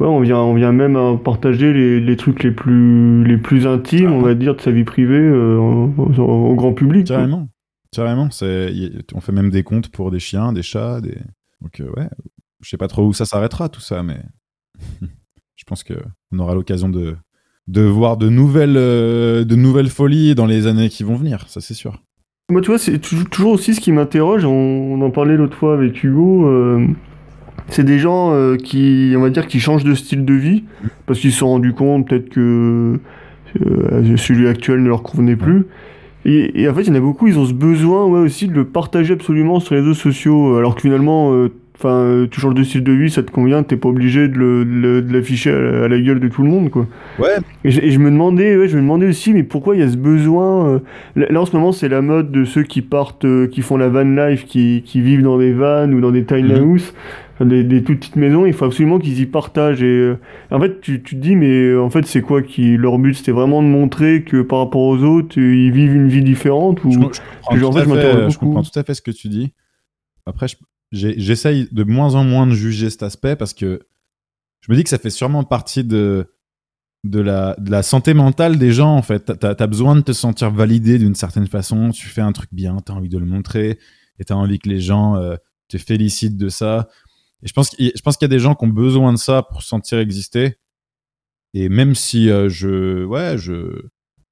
[0.00, 3.66] Ouais, on vient, on vient même à partager les, les trucs les plus, les plus
[3.66, 7.06] intimes, on va dire, de sa vie privée euh, au, au- au grand public.
[7.06, 8.28] Carrément,
[9.14, 11.18] on fait même des comptes pour des chiens, des chats, des.
[11.60, 12.08] Donc euh, ouais,
[12.62, 14.18] je sais pas trop où ça s'arrêtera tout ça, mais
[15.56, 15.94] je pense que
[16.32, 17.14] on aura l'occasion de
[17.68, 21.44] de voir de nouvelles euh, de nouvelles folies dans les années qui vont venir.
[21.48, 22.02] Ça c'est sûr.
[22.50, 25.56] Moi, tu vois, c'est tou- toujours aussi ce qui m'interroge, on, on en parlait l'autre
[25.56, 26.46] fois avec Hugo,
[27.72, 30.64] c'est des gens euh, qui, on va dire, qui changent de style de vie,
[31.06, 32.98] parce qu'ils se sont rendus compte peut-être que
[33.60, 35.64] euh, celui actuel ne leur convenait plus.
[36.24, 38.52] Et, en fait, il y en a beaucoup, ils ont ce besoin ouais, aussi de
[38.52, 41.48] le partager absolument sur les réseaux sociaux, alors que finalement, euh,
[41.82, 45.04] enfin, euh, tu changes de style de vie, ça te convient, t'es pas obligé de
[45.12, 46.86] l'afficher à, la- à la gueule de tout le monde, quoi.
[47.18, 49.80] Ouais, Et je, et je me demandais, ouais, je me demandais aussi, mais pourquoi il
[49.80, 50.78] y a ce besoin euh,
[51.16, 53.76] là, là, en ce moment, c'est la mode de ceux qui partent, euh, qui font
[53.76, 56.58] la van life, qui, qui vivent dans des vannes ou dans des tiny Mhm.
[56.58, 56.94] house,
[57.34, 58.46] enfin, des, des toutes petites maisons.
[58.46, 59.82] Il faut absolument qu'ils y partagent.
[59.82, 60.18] Et euh,
[60.50, 63.32] en fait, tu, tu te dis, mais en fait, c'est quoi qui leur but C'était
[63.32, 66.98] vraiment de montrer que par rapport aux autres, ils vivent une vie différente ou je,
[66.98, 67.16] je comprends,
[67.52, 69.52] en tout fait, à fait, je comprends tout à fait ce que tu dis.
[70.26, 70.56] Après, je-
[70.92, 73.80] j'essaye de moins en moins de juger cet aspect parce que
[74.60, 76.32] je me dis que ça fait sûrement partie de,
[77.04, 79.38] de, la, santé mentale des gens, en fait.
[79.38, 81.90] T'as as besoin de te sentir validé d'une certaine façon.
[81.90, 83.78] Tu fais un truc bien, t'as envie de le montrer
[84.18, 85.34] et t'as envie que les gens euh,
[85.68, 86.88] te félicitent de ça.
[87.42, 89.68] Et je pense qu'il y- a des gens qui ont besoin de ça pour se
[89.68, 90.58] sentir exister.
[91.54, 93.82] Et même si euh, je, ouais, je,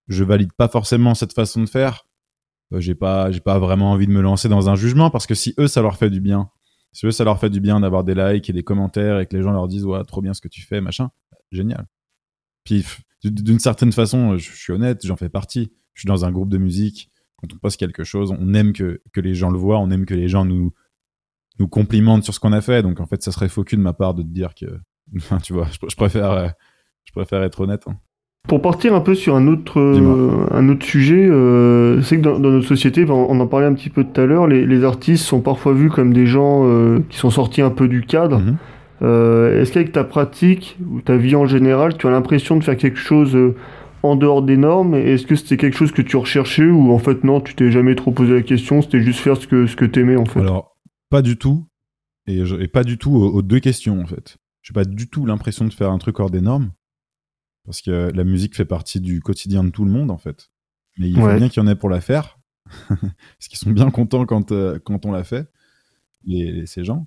[0.07, 2.05] je valide pas forcément cette façon de faire,
[2.79, 5.55] j'ai pas j'ai pas vraiment envie de me lancer dans un jugement parce que si
[5.59, 6.51] eux ça leur fait du bien
[6.93, 9.37] si eux ça leur fait du bien d'avoir des likes et des commentaires et que
[9.37, 11.11] les gens leur disent ouais trop bien ce que tu fais machin
[11.51, 11.87] génial.
[12.65, 12.85] Puis
[13.25, 15.73] d'une certaine façon je suis honnête j'en fais partie.
[15.95, 17.11] Je suis dans un groupe de musique.
[17.37, 20.15] Quand on poste quelque chose on aime que, les gens le voient on aime que
[20.15, 20.73] les gens nous
[21.59, 22.83] nous complimentent sur ce qu'on a fait.
[22.83, 24.67] Donc en fait ça serait faux cul de ma part de te dire que
[25.43, 26.49] tu vois je, je préfère euh,
[27.05, 27.99] je préfère être honnête hein.
[28.49, 32.39] Pour partir un peu sur un autre, euh, un autre sujet, euh, c'est que dans,
[32.41, 35.25] dans notre société, on en parlait un petit peu tout à l'heure, les, les artistes
[35.25, 38.39] sont parfois vus comme des gens euh, qui sont sortis un peu du cadre.
[38.41, 38.57] Mhm.
[39.03, 42.99] Est-ce qu'avec ta pratique ou ta vie en général, tu as l'impression de faire quelque
[42.99, 43.35] chose
[44.03, 44.95] en dehors des normes?
[44.95, 47.95] Est-ce que c'était quelque chose que tu recherchais ou en fait non, tu t'es jamais
[47.95, 50.41] trop posé la question, c'était juste faire ce que, ce que t'aimais en fait?
[50.41, 50.77] Alors,
[51.09, 51.65] pas du tout.
[52.27, 54.37] Et, je- et pas du tout aux, aux deux questions, en fait.
[54.63, 56.71] J'ai pas du tout l'impression de faire un truc hors des normes.
[57.65, 60.51] Parce que la musique fait partie du quotidien de tout le monde, en fait.
[60.99, 61.37] Mais il faut Ouais.
[61.37, 62.39] bien qu'il y en ait pour la faire.
[62.89, 65.49] parce qu'ils sont bien contents quand, euh, quand on l'a fait,
[66.25, 67.07] les, les- ces gens.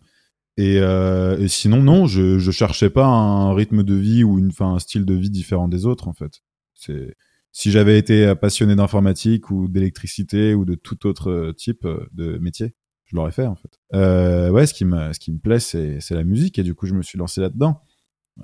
[0.57, 4.49] Et, euh, et sinon, non, je, je cherchais pas un rythme de vie ou une,
[4.49, 6.41] enfin, un style de vie différent des autres, en fait.
[6.75, 7.15] C'est,
[7.51, 12.73] si j'avais été passionné d'informatique ou d'électricité ou de tout autre euh, type de métier,
[13.05, 13.79] je l'aurais fait en fait.
[13.93, 16.85] Euh, ouais, ce qui me, ce qui me plaît, c'est, la musique et du coup,
[16.87, 17.81] je me suis lancé là-dedans.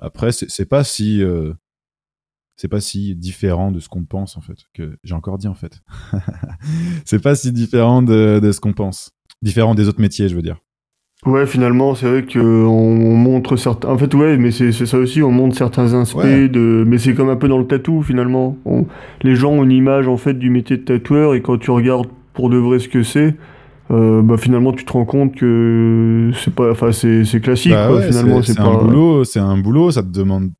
[0.00, 1.52] Après, c'est, c'est pas si, euh,
[2.60, 4.56] c'est pas si différent de ce qu'on pense en fait.
[4.74, 5.80] Que j'ai encore dit en fait.
[7.06, 9.12] c'est pas si différent de, de ce qu'on pense.
[9.42, 10.58] Différent des autres métiers, je veux dire.
[11.26, 13.88] Ouais, finalement, c'est vrai qu'on on montre certains.
[13.88, 16.48] En fait, ouais, mais c'est ça aussi, on montre certains aspects Ouais.
[16.48, 16.84] de.
[16.86, 18.56] Mais c'est comme un peu dans le tatou finalement.
[18.64, 18.86] On-
[19.22, 22.08] Les gens ont une image en fait du métier de tatoueur et quand tu regardes
[22.34, 23.36] pour de vrai ce que c'est,
[23.90, 26.70] euh, bah finalement tu te rends compte que c'est pas.
[26.72, 27.96] Enfin, c'est classique Bah quoi.
[27.96, 28.68] ouais, finalement, c'est, c'est c'est pas.
[28.68, 30.50] un boulot, c'est un boulot, ça te demande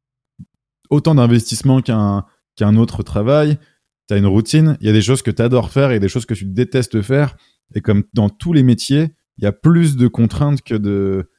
[0.90, 2.26] autant d'investissement qu'un,
[2.56, 3.58] qu'un autre travail.
[4.06, 6.34] T'as une routine, il y a des choses que t'adores faire et des choses que
[6.34, 7.36] tu détestes faire.
[7.74, 11.30] Et comme dans tous les métiers, il y a plus de contraintes que de,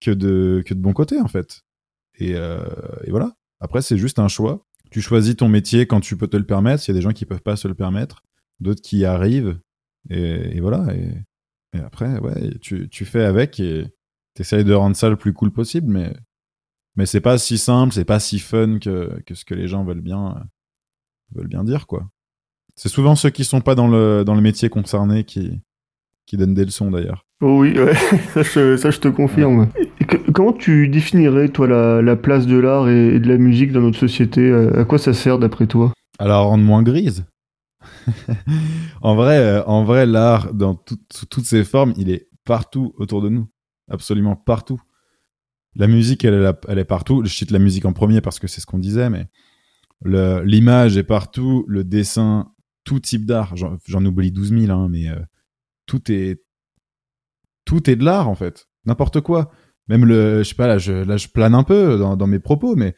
[0.00, 1.62] que de, que de bon côté, en fait.
[2.18, 2.60] Et, euh,
[3.04, 3.34] et voilà.
[3.60, 4.66] Après, c'est juste un choix.
[4.90, 6.84] Tu choisis ton métier quand tu peux te le permettre.
[6.86, 8.22] Il y a des gens qui peuvent pas se le permettre,
[8.60, 9.58] d'autres qui y arrivent.
[10.10, 10.94] Et, voilà.
[10.94, 11.14] Et,
[11.76, 13.86] et après, ouais, tu, tu fais avec et
[14.34, 16.14] t'essayes de rendre ça le plus cool possible, mais,
[16.98, 19.84] mais c'est pas si simple, c'est pas si fun que, que ce que les gens
[19.84, 20.40] veulent bien, euh,
[21.36, 22.08] veulent bien dire, quoi.
[22.74, 25.60] C'est souvent ceux qui sont pas dans le, dans le métier concerné qui,
[26.26, 27.24] qui donnent des leçons, d'ailleurs.
[27.40, 27.94] Oh oui, ouais,
[28.34, 29.68] ça, je, ça je te confirme.
[30.00, 33.38] Et que- comment tu définirais toi la, la place de l'art et, et de la
[33.38, 34.52] musique dans notre société?
[34.52, 35.92] À à quoi ça sert d'après toi?
[36.18, 37.24] À la rendre moins grise.
[39.02, 42.92] en vrai, euh, en vrai, l'art, dans tout- sous toutes ses formes, il est partout
[42.98, 43.46] autour de nous.
[43.88, 44.80] Absolument partout.
[45.76, 47.22] La musique, elle, est- partout.
[47.24, 49.26] Je cite la musique en premier parce que c'est ce qu'on disait, mais
[50.04, 52.52] l'image est partout, le dessin,
[52.84, 53.54] tout type d'art.
[53.56, 55.20] J'en oublie 12 000, hein, mais euh,
[55.86, 56.42] tout est
[57.64, 58.68] tout est de l'art en fait.
[58.86, 59.50] N'importe quoi.
[59.88, 62.94] Même le, je sais pas, là je, plane un peu dans, mes propos, mais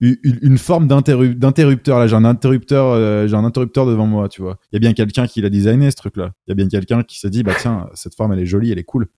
[0.00, 1.98] une forme d'interru- d'interrupteur.
[1.98, 4.58] Là, j'ai un interrupteur, euh, j'ai un interrupteur devant moi, tu vois.
[4.70, 6.32] Il y a bien quelqu'un qui l'a designé ce truc-là.
[6.46, 8.70] Il y a bien quelqu'un qui s'est dit, bah tiens, cette forme elle est jolie,
[8.70, 9.08] elle est cool.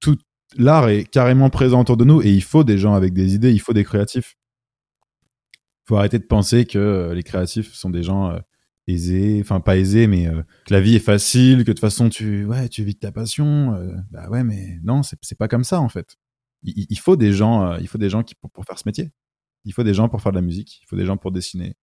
[0.00, 0.16] Tout
[0.56, 3.52] l'art est carrément présent autour de nous et il faut des gens avec des idées,
[3.52, 4.36] il faut des créatifs.
[5.84, 8.38] Faut arrêter de penser que euh, les créatifs sont des gens euh,
[8.88, 12.08] aisés, enfin pas aisés, mais euh, que la vie est facile, que de toute façon
[12.08, 13.72] tu, ouais, tu vis de ta passion.
[14.10, 16.16] bah ouais, mais non, c'est pas comme ça en fait.
[16.62, 19.12] Il, il- il faut des gens, il faut des gens qui pour, faire ce métier.
[19.64, 20.80] Il faut des gens pour faire de la musique.
[20.82, 21.76] Il faut des gens pour dessiner.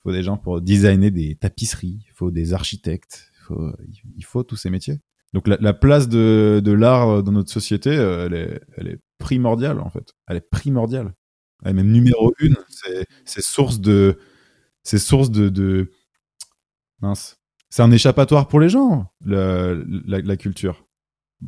[0.00, 2.00] Il faut des gens pour designer des tapisseries.
[2.08, 3.30] Il faut des architectes.
[3.50, 5.00] Il il faut tous ces métiers.
[5.32, 8.26] Donc la, la place de, l'art dans notre société, euh,
[8.76, 10.12] elle est, primordiale en fait.
[10.28, 11.14] Elle est primordiale.
[11.64, 12.56] Elle est même numéro une.
[13.24, 14.18] C'est source de,
[14.82, 15.90] c'est source de,
[17.00, 17.38] mince.
[17.70, 20.86] C'est un échappatoire pour les gens, la, culture,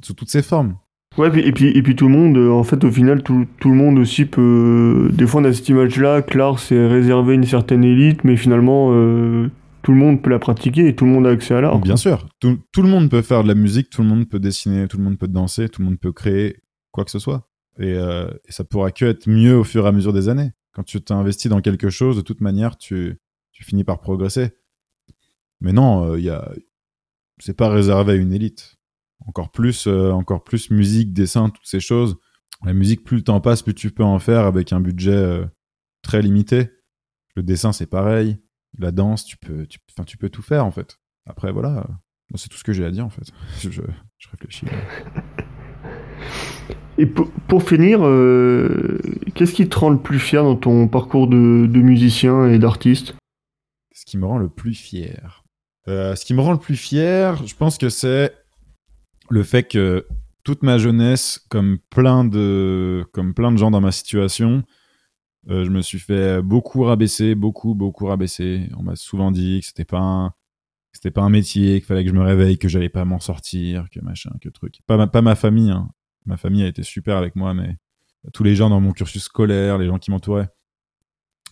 [0.03, 0.77] sous toutes ses formes.
[1.17, 3.71] Ouais, et puis, et puis tout le monde, euh, en fait, au final, tout, le
[3.71, 5.11] monde aussi peut.
[5.13, 8.37] Des fois, on a cette image-là, que l'art, c'est réservé à une certaine élite, mais
[8.37, 9.51] finalement, euh,
[9.89, 11.79] tout le monde peut la pratiquer et tout le monde a accès à l'art.
[11.79, 14.87] Bien sûr, tout, le monde peut faire de la musique, tout le monde peut dessiner,
[14.87, 16.61] tout le monde peut danser, tout le monde peut créer
[16.91, 17.49] quoi que ce soit.
[17.79, 20.51] Et, euh, et ça pourra que être mieux au fur et à mesure des années.
[20.75, 23.19] Quand tu t'investis dans quelque chose, de toute manière, tu,
[23.53, 24.51] finis par progresser.
[25.63, 26.39] Mais non, euh,
[27.39, 28.77] c'est pas réservé à une élite.
[29.27, 32.19] Encore plus, euh, encore plus musique, dessin, toutes ces choses.
[32.63, 35.47] La musique, plus le temps passe, plus tu peux en faire avec un budget euh,
[36.03, 36.69] très limité.
[37.37, 38.37] Le dessin, c'est pareil.
[38.77, 40.99] La danse, tu peux, tu, tu peux tout faire en fait.
[41.27, 43.31] Après, voilà, euh, c'est tout ce que j'ai à dire en fait.
[43.61, 43.83] Je,
[44.19, 44.67] je réfléchis.
[46.99, 48.99] Et pour, pour finir, euh,
[49.35, 53.15] qu'est-ce qui te rend le plus fier dans ton parcours de, de musicien et d'artiste?
[53.95, 55.45] Ce qui me rend le plus fier.
[55.87, 58.35] Euh, ce qui me rend le plus fier, je pense que c'est
[59.31, 60.07] le fait que
[60.43, 64.65] toute ma jeunesse, comme plein de, comme plein de gens dans ma situation,
[65.49, 68.69] euh, je me suis fait beaucoup rabaisser, beaucoup, beaucoup rabaisser.
[68.77, 70.35] On m'a souvent dit que c'était pas un,
[70.93, 73.89] c'était pas un métier, qu'il fallait que je me réveille, que j'allais pas m'en sortir,
[73.91, 74.81] que machin, que truc.
[74.87, 75.91] Pas ma, pas ma famille, hein.
[76.27, 77.77] Ma famille a été super avec moi, mais
[78.35, 80.51] tous les gens dans mon cursus scolaire, les gens qui m'entouraient.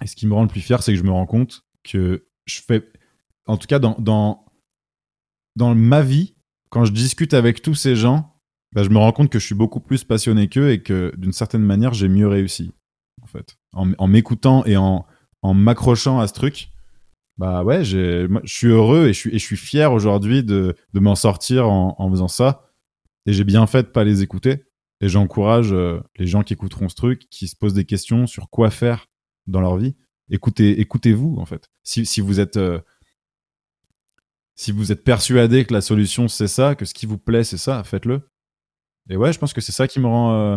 [0.03, 2.27] Et ce qui me rend le plus fier, c'est que je me rends compte que
[2.45, 2.87] je fais,
[3.47, 4.45] en tout cas dans, dans,
[5.55, 6.37] dans ma vie,
[6.69, 8.35] quand je discute avec tous ces gens,
[8.73, 11.33] bah, je me rends compte que je suis beaucoup plus passionné qu'eux et que d'une
[11.33, 12.73] certaine manière, j'ai mieux réussi.
[13.23, 15.07] En fait, en, m'écoutant et en,
[15.43, 16.71] en m'accrochant à ce truc,
[17.39, 22.11] bah ouais, je suis heureux et je suis, fier aujourd'hui de, de m'en sortir en,
[22.11, 22.71] faisant ça.
[23.27, 24.65] Et j'ai bien fait de pas les écouter.
[25.01, 28.49] Et j'encourage euh, les gens qui écouteront ce truc, qui se posent des questions sur
[28.49, 29.09] quoi faire
[29.47, 29.95] dans leur vie.
[30.31, 31.69] Écoutez, écoutez-vous en fait.
[31.83, 32.81] Si, si vous êtes euh,
[34.55, 37.59] si vous êtes persuadé que la solution c'est ça, que ce qui vous plaît c'est
[37.59, 38.23] ça, faites-le.
[39.11, 40.57] Et ouais, je pense que c'est ça qui me rend euh,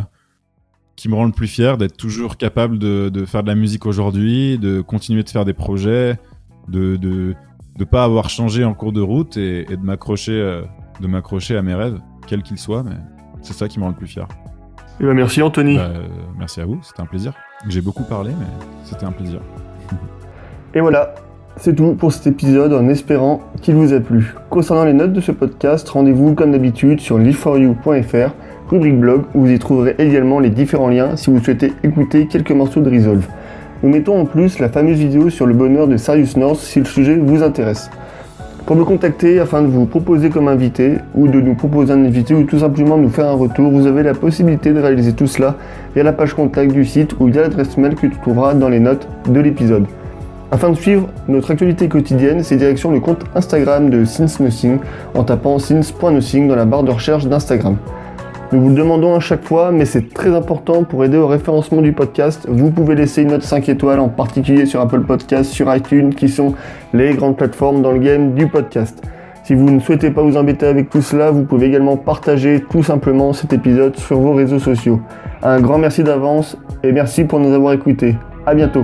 [1.00, 3.86] qui me rend le plus fier d'être toujours capable de, de faire de la musique
[3.86, 6.20] aujourd'hui, de continuer de faire des projets,
[6.68, 7.36] de de
[7.78, 10.62] de pas avoir changé en cours de route et, et de m'accrocher euh,
[11.00, 12.84] de m'accrocher à mes rêves, quels qu'ils soient.
[12.84, 12.98] Mais
[13.42, 14.28] c'est ça qui me rend le plus fier.
[15.00, 15.78] Eh ben, merci Anthony.
[15.78, 17.34] Bah, euh, merci à vous, c'était un plaisir.
[17.70, 18.48] J'ai beaucoup parlé, mais
[18.84, 19.40] c'était un plaisir.
[20.74, 21.16] Et voilà,
[21.56, 24.36] c'est tout pour cet épisode en espérant qu'il vous a plu.
[24.50, 28.34] Concernant les notes de ce podcast, rendez-vous comme d'habitude sur liveforyou.fr,
[28.70, 32.52] rubrique blog, où vous y trouverez également les différents liens si vous souhaitez écouter quelques
[32.52, 33.26] morceaux de Resolve.
[33.82, 36.86] Nous mettons en plus la fameuse vidéo sur le bonheur de Sirius North si le
[36.86, 37.90] sujet vous intéresse.
[38.66, 42.36] Pour me contacter afin de vous proposer comme invité ou de nous proposer un invité
[42.36, 45.56] ou tout simplement nous faire un retour, vous avez la possibilité de réaliser tout cela
[45.96, 48.80] via la page contact du site ou via l'adresse mail que tu trouveras dans les
[48.80, 49.86] notes de l'épisode.
[50.52, 54.80] Afin de suivre notre actualité quotidienne, c'est direction le compte Instagram de Since Nothing
[55.16, 57.78] en tapant since.nothing dans la barre de recherche d'Instagram.
[58.52, 61.84] Nous vous le demandons à chaque fois, mais c'est très important pour aider au référencement
[61.84, 62.48] du podcast.
[62.50, 66.30] Vous pouvez laisser une note 5 étoiles, en particulier sur Apple Podcast, sur iTunes, qui
[66.30, 66.56] sont
[66.92, 69.04] les grandes plateformes dans le game du podcast.
[69.44, 72.82] Si vous ne souhaitez pas vous embêter avec tout cela, vous pouvez également partager tout
[72.82, 75.00] simplement cet épisode sur vos réseaux sociaux.
[75.44, 78.16] Un grand merci d'avance et merci pour nous avoir écoutés.
[78.48, 78.84] À bientôt.